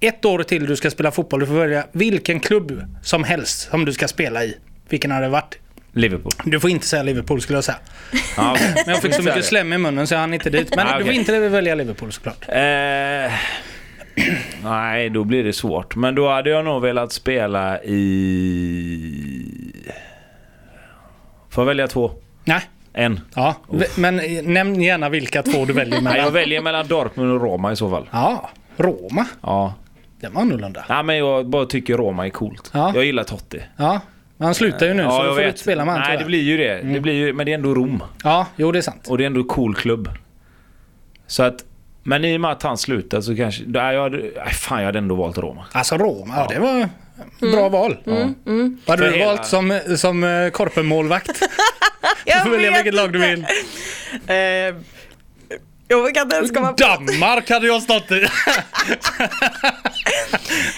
ett 0.00 0.24
år 0.24 0.42
till 0.42 0.66
du 0.66 0.76
ska 0.76 0.90
spela 0.90 1.10
fotboll, 1.10 1.40
du 1.40 1.46
får 1.46 1.54
välja 1.54 1.84
vilken 1.92 2.40
klubb 2.40 2.82
som 3.02 3.24
helst 3.24 3.70
som 3.70 3.84
du 3.84 3.92
ska 3.92 4.08
spela 4.08 4.44
i. 4.44 4.56
Vilken 4.88 5.10
hade 5.10 5.24
det 5.26 5.30
varit? 5.30 5.58
Liverpool. 5.96 6.32
Du 6.44 6.60
får 6.60 6.70
inte 6.70 6.86
säga 6.86 7.02
Liverpool 7.02 7.40
skulle 7.40 7.56
jag 7.56 7.64
säga. 7.64 7.78
Ja, 8.36 8.52
okej. 8.52 8.74
Men 8.86 8.94
jag 8.94 9.02
fick 9.02 9.14
så 9.14 9.22
mycket 9.22 9.44
slem 9.44 9.72
i 9.72 9.78
munnen 9.78 10.06
så 10.06 10.14
jag 10.14 10.20
hann 10.20 10.34
inte 10.34 10.50
dit. 10.50 10.76
Men 10.76 10.86
Ah, 10.86 10.98
du 10.98 11.04
får 11.04 11.12
inte 11.14 11.48
välja 11.48 11.74
Liverpool 11.74 12.12
såklart. 12.12 12.44
Eh, 12.48 13.32
nej, 14.64 15.10
då 15.10 15.24
blir 15.24 15.44
det 15.44 15.52
svårt. 15.52 15.96
Men 15.96 16.14
då 16.14 16.28
hade 16.28 16.50
jag 16.50 16.64
nog 16.64 16.82
velat 16.82 17.12
spela 17.12 17.82
i... 17.82 19.72
Får 21.50 21.62
jag 21.62 21.66
välja 21.66 21.88
två? 21.88 22.10
Nej. 22.44 22.60
En. 22.92 23.20
Ja, 23.34 23.54
men 23.96 24.20
eh, 24.20 24.42
nämn 24.42 24.82
gärna 24.82 25.08
vilka 25.08 25.42
två 25.42 25.64
du 25.64 25.72
väljer 25.72 26.00
Nej, 26.00 26.12
jag 26.12 26.16
mellan. 26.16 26.32
väljer 26.32 26.60
mellan 26.62 26.86
Dortmund 26.86 27.32
och 27.32 27.40
Roma 27.40 27.72
i 27.72 27.76
så 27.76 27.90
fall. 27.90 28.08
Ja, 28.12 28.50
Roma. 28.76 29.26
Ja. 29.42 29.74
Det 30.20 30.28
var 30.28 30.40
annorlunda. 30.42 30.84
Nej, 30.88 31.02
men 31.02 31.16
jag 31.18 31.46
bara 31.48 31.66
tycker 31.66 31.96
Roma 31.96 32.26
är 32.26 32.30
coolt. 32.30 32.70
Ja. 32.74 32.92
Jag 32.94 33.04
gillar 33.04 33.24
Totti. 33.24 33.62
Ja, 33.76 34.00
men 34.36 34.44
han 34.46 34.54
slutar 34.54 34.86
ju 34.86 34.94
nu 34.94 35.02
så 35.02 35.08
ja, 35.08 35.24
jag 35.24 35.32
får 35.34 35.36
du 35.36 35.42
vet. 35.44 35.48
inte 35.48 35.60
spela 35.60 35.84
med 35.84 35.94
han 35.94 36.00
Nej, 36.00 36.08
tyvärr. 36.10 36.18
det 36.18 36.26
blir 36.26 36.42
ju 36.42 36.56
det. 36.56 36.80
det 36.94 37.00
blir 37.00 37.14
ju, 37.14 37.32
men 37.32 37.46
det 37.46 37.52
är 37.52 37.54
ändå 37.54 37.74
Rom. 37.74 38.02
Ja, 38.24 38.46
jo 38.56 38.72
det 38.72 38.78
är 38.78 38.82
sant. 38.82 39.06
Och 39.08 39.18
det 39.18 39.24
är 39.24 39.26
ändå 39.26 39.40
en 39.40 39.46
cool 39.46 39.74
klubb. 39.74 40.08
Så 41.26 41.42
att 41.42 41.64
Men 42.02 42.24
i 42.24 42.36
och 42.36 42.40
med 42.40 42.50
att 42.50 42.62
han 42.62 42.78
slutade 42.78 43.22
så 43.22 43.36
kanske... 43.36 43.62
Nej, 43.66 43.94
jag 43.94 44.02
hade, 44.02 44.16
nej, 44.16 44.52
fan, 44.54 44.78
jag 44.78 44.86
hade 44.86 44.98
ändå 44.98 45.14
valt 45.14 45.38
Roma. 45.38 45.64
Alltså 45.72 45.96
Roma, 45.98 46.34
ja, 46.36 46.46
det 46.54 46.58
var 46.60 46.88
bra 47.52 47.68
val. 47.68 47.96
Vad 48.04 48.98
hade 48.98 49.10
du 49.10 49.16
hela- 49.16 49.26
valt 49.26 49.46
som, 49.46 49.80
som 49.96 50.24
eh, 50.24 50.50
korpenmålvakt? 50.50 51.42
Du 52.24 52.32
får 52.32 52.50
välja 52.50 52.70
vilket 52.70 52.94
lag 52.94 53.12
du 53.12 53.18
vill. 53.18 53.46
Eh, 54.26 54.36
jag 55.88 56.14
kan 56.14 56.22
inte 56.22 56.36
ens 56.36 56.50
komma 56.50 56.72
på. 56.72 56.76
Danmark 56.84 57.50
hade 57.50 57.66
jag 57.66 57.82
stått 57.82 58.10
i. 58.12 58.26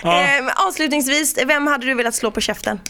Ja. 0.03 0.21
Eh, 0.23 0.67
avslutningsvis, 0.67 1.39
vem 1.47 1.67
hade 1.67 1.87
du 1.87 1.95
velat 1.95 2.15
slå 2.15 2.31
på 2.31 2.41
käften? 2.41 2.81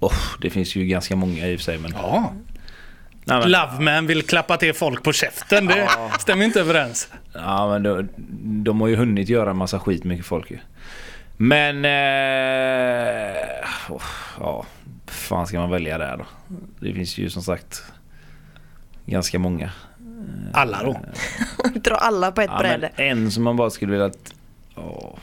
Oh, 0.00 0.12
det 0.40 0.50
finns 0.50 0.76
ju 0.76 0.84
ganska 0.86 1.16
många 1.16 1.46
i 1.48 1.56
och 1.56 1.60
för 1.60 1.64
sig. 1.64 1.78
Men... 1.78 1.92
Ja. 1.94 2.32
Nej, 3.24 3.38
men, 3.40 3.50
Loveman 3.50 4.06
vill 4.06 4.22
klappa 4.22 4.56
till 4.56 4.74
folk 4.74 5.02
på 5.02 5.12
käften. 5.12 5.66
Det 5.66 5.88
stämmer 6.20 6.44
inte 6.44 6.60
överens. 6.60 7.08
ja, 7.34 7.68
men 7.68 7.82
de, 7.82 8.08
de 8.64 8.80
har 8.80 8.88
ju 8.88 8.96
hunnit 8.96 9.28
göra 9.28 9.50
en 9.50 9.56
massa 9.56 9.78
skit 9.80 10.04
mycket 10.04 10.26
folk 10.26 10.50
ju. 10.50 10.58
Men... 11.36 11.84
Eh, 11.84 13.90
oh, 13.92 14.02
ja, 14.40 14.66
fan 15.06 15.46
ska 15.46 15.60
man 15.60 15.70
välja 15.70 15.98
där 15.98 16.16
då? 16.16 16.26
Det 16.80 16.94
finns 16.94 17.18
ju 17.18 17.30
som 17.30 17.42
sagt 17.42 17.82
ganska 19.06 19.38
många. 19.38 19.70
Alla 20.52 20.82
då. 20.82 21.00
Dra 21.80 21.94
alla 21.94 22.32
på 22.32 22.40
ett 22.40 22.50
Ja, 22.52 22.58
bräde. 22.58 22.90
en 22.96 23.30
som 23.30 23.42
man 23.44 23.56
bara 23.56 23.70
skulle 23.70 23.92
vilja... 23.92 24.06
att- 24.06 24.34
åh. 24.76 25.18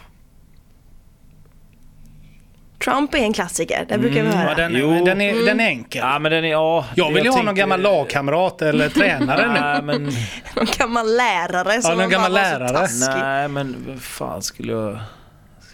Trump 2.92 3.14
är 3.14 3.18
en 3.18 3.34
klassiker, 3.34 3.86
det 3.90 3.98
brukar 3.98 4.22
vi 4.24 4.30
Ja, 4.30 4.36
höra. 4.36 4.56
den, 4.56 4.76
Jo. 4.76 5.06
den, 5.06 5.22
är, 5.22 5.46
den 5.46 5.60
är 5.60 5.68
enkel. 5.68 6.02
Ja 6.06 6.20
men 6.20 6.32
den 6.32 6.46
är... 6.46 6.50
Ja, 6.52 6.86
Jag 6.96 7.14
vill 7.14 7.24
ju 7.24 7.30
ha 7.30 7.42
någon 7.42 7.56
gammal 7.56 7.82
lagkamrat 7.82 8.62
eller 8.62 8.90
tränare 8.90 9.48
nu. 9.54 9.60
Nej 9.60 9.82
men... 9.82 10.04
Någon 10.56 10.66
gammal 10.78 11.16
lärare 11.18 11.82
som 11.82 11.92
någon 11.92 12.00
man 12.00 12.10
gammal 12.10 12.34
lärare. 12.34 12.88
Nej 13.16 13.48
men 13.48 13.76
vad 13.88 14.02
fan 14.02 14.42
skulle 14.42 14.72
jag 14.72 15.00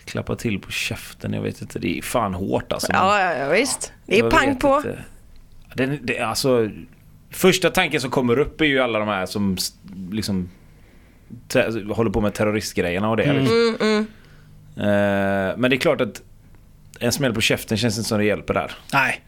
klappa 0.05 0.35
till 0.35 0.59
på 0.59 0.71
käften? 0.71 1.33
Jag 1.33 1.41
vet 1.41 1.61
inte. 1.61 1.79
Det 1.79 1.97
är 1.97 2.01
fan 2.01 2.33
hårt 2.33 2.71
alltså. 2.73 2.91
Men 2.91 3.01
Ja, 3.01 3.19
ja, 3.19 3.33
ja, 3.37 3.49
visst. 3.49 3.93
Det 4.05 4.19
är 4.19 4.29
pang 4.29 4.55
på. 4.55 4.75
inte. 4.77 4.97
Den, 5.73 5.99
det, 6.01 6.19
alltså, 6.19 6.69
första 7.31 7.69
tanken 7.69 8.01
som 8.01 8.09
kommer 8.11 8.39
upp 8.39 8.61
är 8.61 8.65
ju 8.65 8.79
alla 8.79 8.99
de 8.99 9.07
här 9.07 9.25
som 9.25 9.57
liksom 10.11 10.49
te, 11.47 11.63
håller 11.93 12.11
på 12.11 12.21
med 12.21 12.33
terroristgrejerna 12.33 13.09
och 13.09 13.17
det. 13.17 13.23
Mm. 13.23 13.37
Liksom. 13.37 13.75
Mm, 13.87 14.07
Eh, 14.77 15.57
men 15.57 15.61
det 15.69 15.75
är 15.75 15.77
klart 15.77 16.01
att 16.01 16.21
en 16.99 17.11
smäll 17.11 17.33
på 17.33 17.41
käften 17.41 17.77
känns 17.77 17.97
inte 17.97 18.07
som 18.09 18.17
det 18.17 18.25
hjälper 18.25 18.53
där. 18.53 18.71
Nej. 18.93 19.21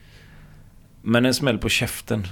Men 1.01 1.25
en 1.25 1.33
smäll 1.33 1.57
på 1.57 1.69
käften. 1.69 2.27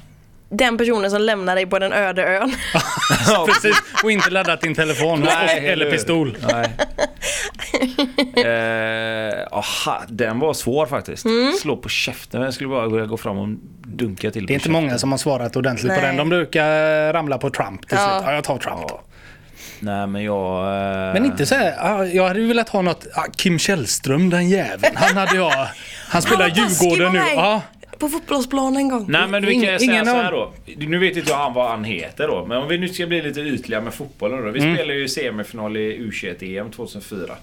Den 0.50 0.78
personen 0.78 1.12
som 1.12 1.22
lämnar 1.22 1.56
dig 1.56 1.66
på 1.66 1.80
den 1.80 1.94
öde 1.94 2.24
ön. 2.24 2.56
Precis. 3.48 3.82
Och 4.04 4.12
inte 4.12 4.30
laddat 4.30 4.62
din 4.62 4.76
telefon 4.76 5.20
Nej, 5.20 5.68
eller 5.70 5.92
pistol. 5.92 6.38
Nej. 6.42 6.72
eh, 8.46 9.48
aha, 9.52 10.04
den 10.08 10.40
var 10.40 10.54
svår 10.54 10.86
faktiskt. 10.86 11.26
Mm. 11.26 11.54
Slå 11.54 11.78
på 11.78 11.90
käften. 11.90 12.42
Jag 12.42 12.54
skulle 12.54 12.70
bara 12.70 13.06
gå 13.06 13.18
fram 13.18 13.38
och 13.38 13.48
dunka 13.88 14.32
till 14.32 14.46
Det 14.46 14.46
är 14.46 14.48
på 14.48 14.54
inte 14.54 14.64
käften. 14.64 14.72
många 14.72 14.98
som 14.98 15.12
har 15.12 15.18
svarat 15.18 15.56
ordentligt 15.56 15.94
på 15.94 16.00
Nej. 16.02 16.08
den. 16.08 16.18
De 16.18 16.30
brukar 16.30 17.14
ramla 17.14 17.38
på 17.38 17.50
Trump 17.50 17.88
till 17.88 17.98
Ja. 17.98 18.10
slut. 18.10 18.24
Ja, 18.28 18.34
jag 18.36 18.44
tar 18.44 18.58
Trump. 18.58 18.92
Nej 19.84 20.08
men 20.08 20.24
jag... 20.24 20.66
Eh, 21.08 21.14
Men 21.14 21.26
inte 21.26 21.46
så 21.46 21.56
här, 21.56 21.74
ja, 21.78 22.06
jag 22.06 22.28
hade 22.28 22.40
ju 22.40 22.48
velat 22.48 22.70
ha 22.70 22.82
något, 22.82 23.08
ja, 23.16 23.26
Kim 23.38 23.60
Källström 23.60 24.30
den 24.30 24.50
jäveln. 24.50 24.96
Han 24.96 25.18
hade 25.18 25.36
jag, 25.36 25.68
han 26.08 26.22
spelar 26.28 26.48
Djurgården 26.48 27.14
nu. 27.14 27.20
Ja, 27.36 27.62
På 28.00 28.10
fotbollsplanen 28.10 28.78
en 28.78 28.90
gång. 28.90 29.06
Nej 29.10 29.28
men 29.28 29.46
vi 29.46 29.52
kan 29.54 29.62
ju 29.74 29.80
säga 29.80 29.92
ingen 29.92 30.06
så 30.06 30.12
här 30.12 30.32
då. 30.32 30.54
Nu 30.78 30.98
vet 31.00 31.18
inte 31.18 31.30
jag 31.32 31.38
han 31.38 31.54
vad 31.54 31.70
han 31.70 31.84
heter 31.84 32.28
då. 32.28 32.46
Men 32.46 32.58
om 32.58 32.68
vi 32.68 32.78
nu 32.78 32.90
ska 32.90 33.06
bli 33.08 33.22
lite 33.22 33.40
ytliga 33.42 33.82
med 33.82 33.94
fotbollen 33.94 34.46
då. 34.46 34.52
Vi 34.52 34.60
Mm. 34.60 34.76
spelade 34.76 35.00
ju 35.00 35.08
semifinal 35.08 35.78
i 35.78 36.00
U21-EM 36.00 36.72
2004. 36.72 37.36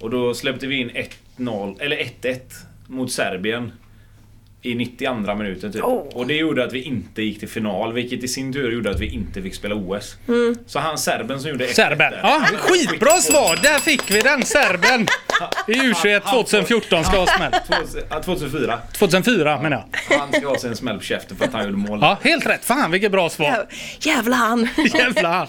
Och 0.00 0.10
då 0.10 0.34
släppte 0.34 0.66
vi 0.66 0.76
in 0.80 0.90
1-0, 1.38 1.76
eller 1.80 1.96
1-1 1.96 2.38
mot 2.86 3.12
Serbien. 3.12 3.72
I 4.64 4.74
92 4.74 5.34
minuten 5.34 5.72
typ. 5.72 5.82
Oh. 5.84 6.06
Och 6.14 6.26
det 6.26 6.34
gjorde 6.34 6.64
att 6.64 6.72
vi 6.72 6.82
inte 6.82 7.22
gick 7.22 7.38
till 7.38 7.48
final. 7.48 7.92
Vilket 7.92 8.24
i 8.24 8.28
sin 8.28 8.52
tur 8.52 8.72
gjorde 8.72 8.90
att 8.90 9.00
vi 9.00 9.06
inte 9.14 9.42
fick 9.42 9.54
spela 9.54 9.74
OS. 9.74 10.16
Så 10.66 10.78
han 10.78 10.98
serben 10.98 11.40
som 11.40 11.50
gjorde 11.50 11.66
1-1 11.66 11.72
Serben. 11.72 12.12
Ja, 12.22 12.42
han 12.48 12.56
skitbra 12.58 13.10
svar! 13.10 13.58
Där 13.62 13.78
fick 13.78 14.10
vi 14.10 14.20
den, 14.20 14.44
serben! 14.44 15.06
I 15.68 15.72
U21 15.72 16.20
2014 16.30 17.04
ska 17.04 17.16
ha 17.16 17.26
smäll. 17.26 17.52
2000 17.66 18.02
ja, 18.10 18.22
2004. 18.22 18.78
2004 18.98 19.60
menar 19.62 19.84
jag. 20.08 20.18
Han 20.18 20.32
ska 20.32 20.48
ha 20.48 20.58
sig 20.58 20.70
en 20.70 20.76
smäll 20.76 20.96
på 20.98 21.02
käften 21.04 21.36
för 21.36 21.44
att 21.44 21.52
han 21.52 21.64
gjorde 21.64 21.76
mål. 21.76 21.98
Ja, 22.02 22.18
helt 22.22 22.46
rätt. 22.46 22.64
Fan 22.64 22.90
vilket 22.90 23.12
bra 23.12 23.28
svar. 23.30 23.46
Jä- 23.46 23.66
Jävla 24.00 24.36
han. 24.36 24.68
Jävlar. 24.94 25.48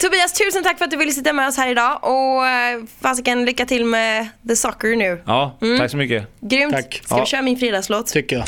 Tobias, 0.00 0.32
tusen 0.32 0.62
tack 0.62 0.78
för 0.78 0.84
att 0.84 0.90
du 0.90 0.96
ville 0.96 1.12
sitta 1.12 1.32
med 1.32 1.48
oss 1.48 1.56
här 1.56 1.68
idag. 1.70 1.98
Och 2.02 2.46
eh, 2.46 2.80
fasiken, 3.02 3.44
lycka 3.44 3.66
till 3.66 3.84
med 3.84 4.28
The 4.48 4.56
Soccer 4.56 4.96
nu. 4.96 5.22
Ja, 5.26 5.58
tack 5.78 5.90
så 5.90 5.96
mycket. 5.96 6.26
Grymt. 6.40 6.72
Tack. 6.72 7.00
Ska 7.04 7.20
vi 7.20 7.26
köra 7.26 7.42
min 7.42 7.58
fredagslåt? 7.58 8.06
Tycker 8.06 8.36
jag. 8.36 8.47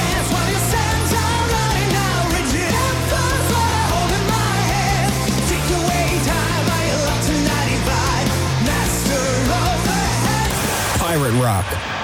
pirate 11.11 11.33
rock. 11.43 12.00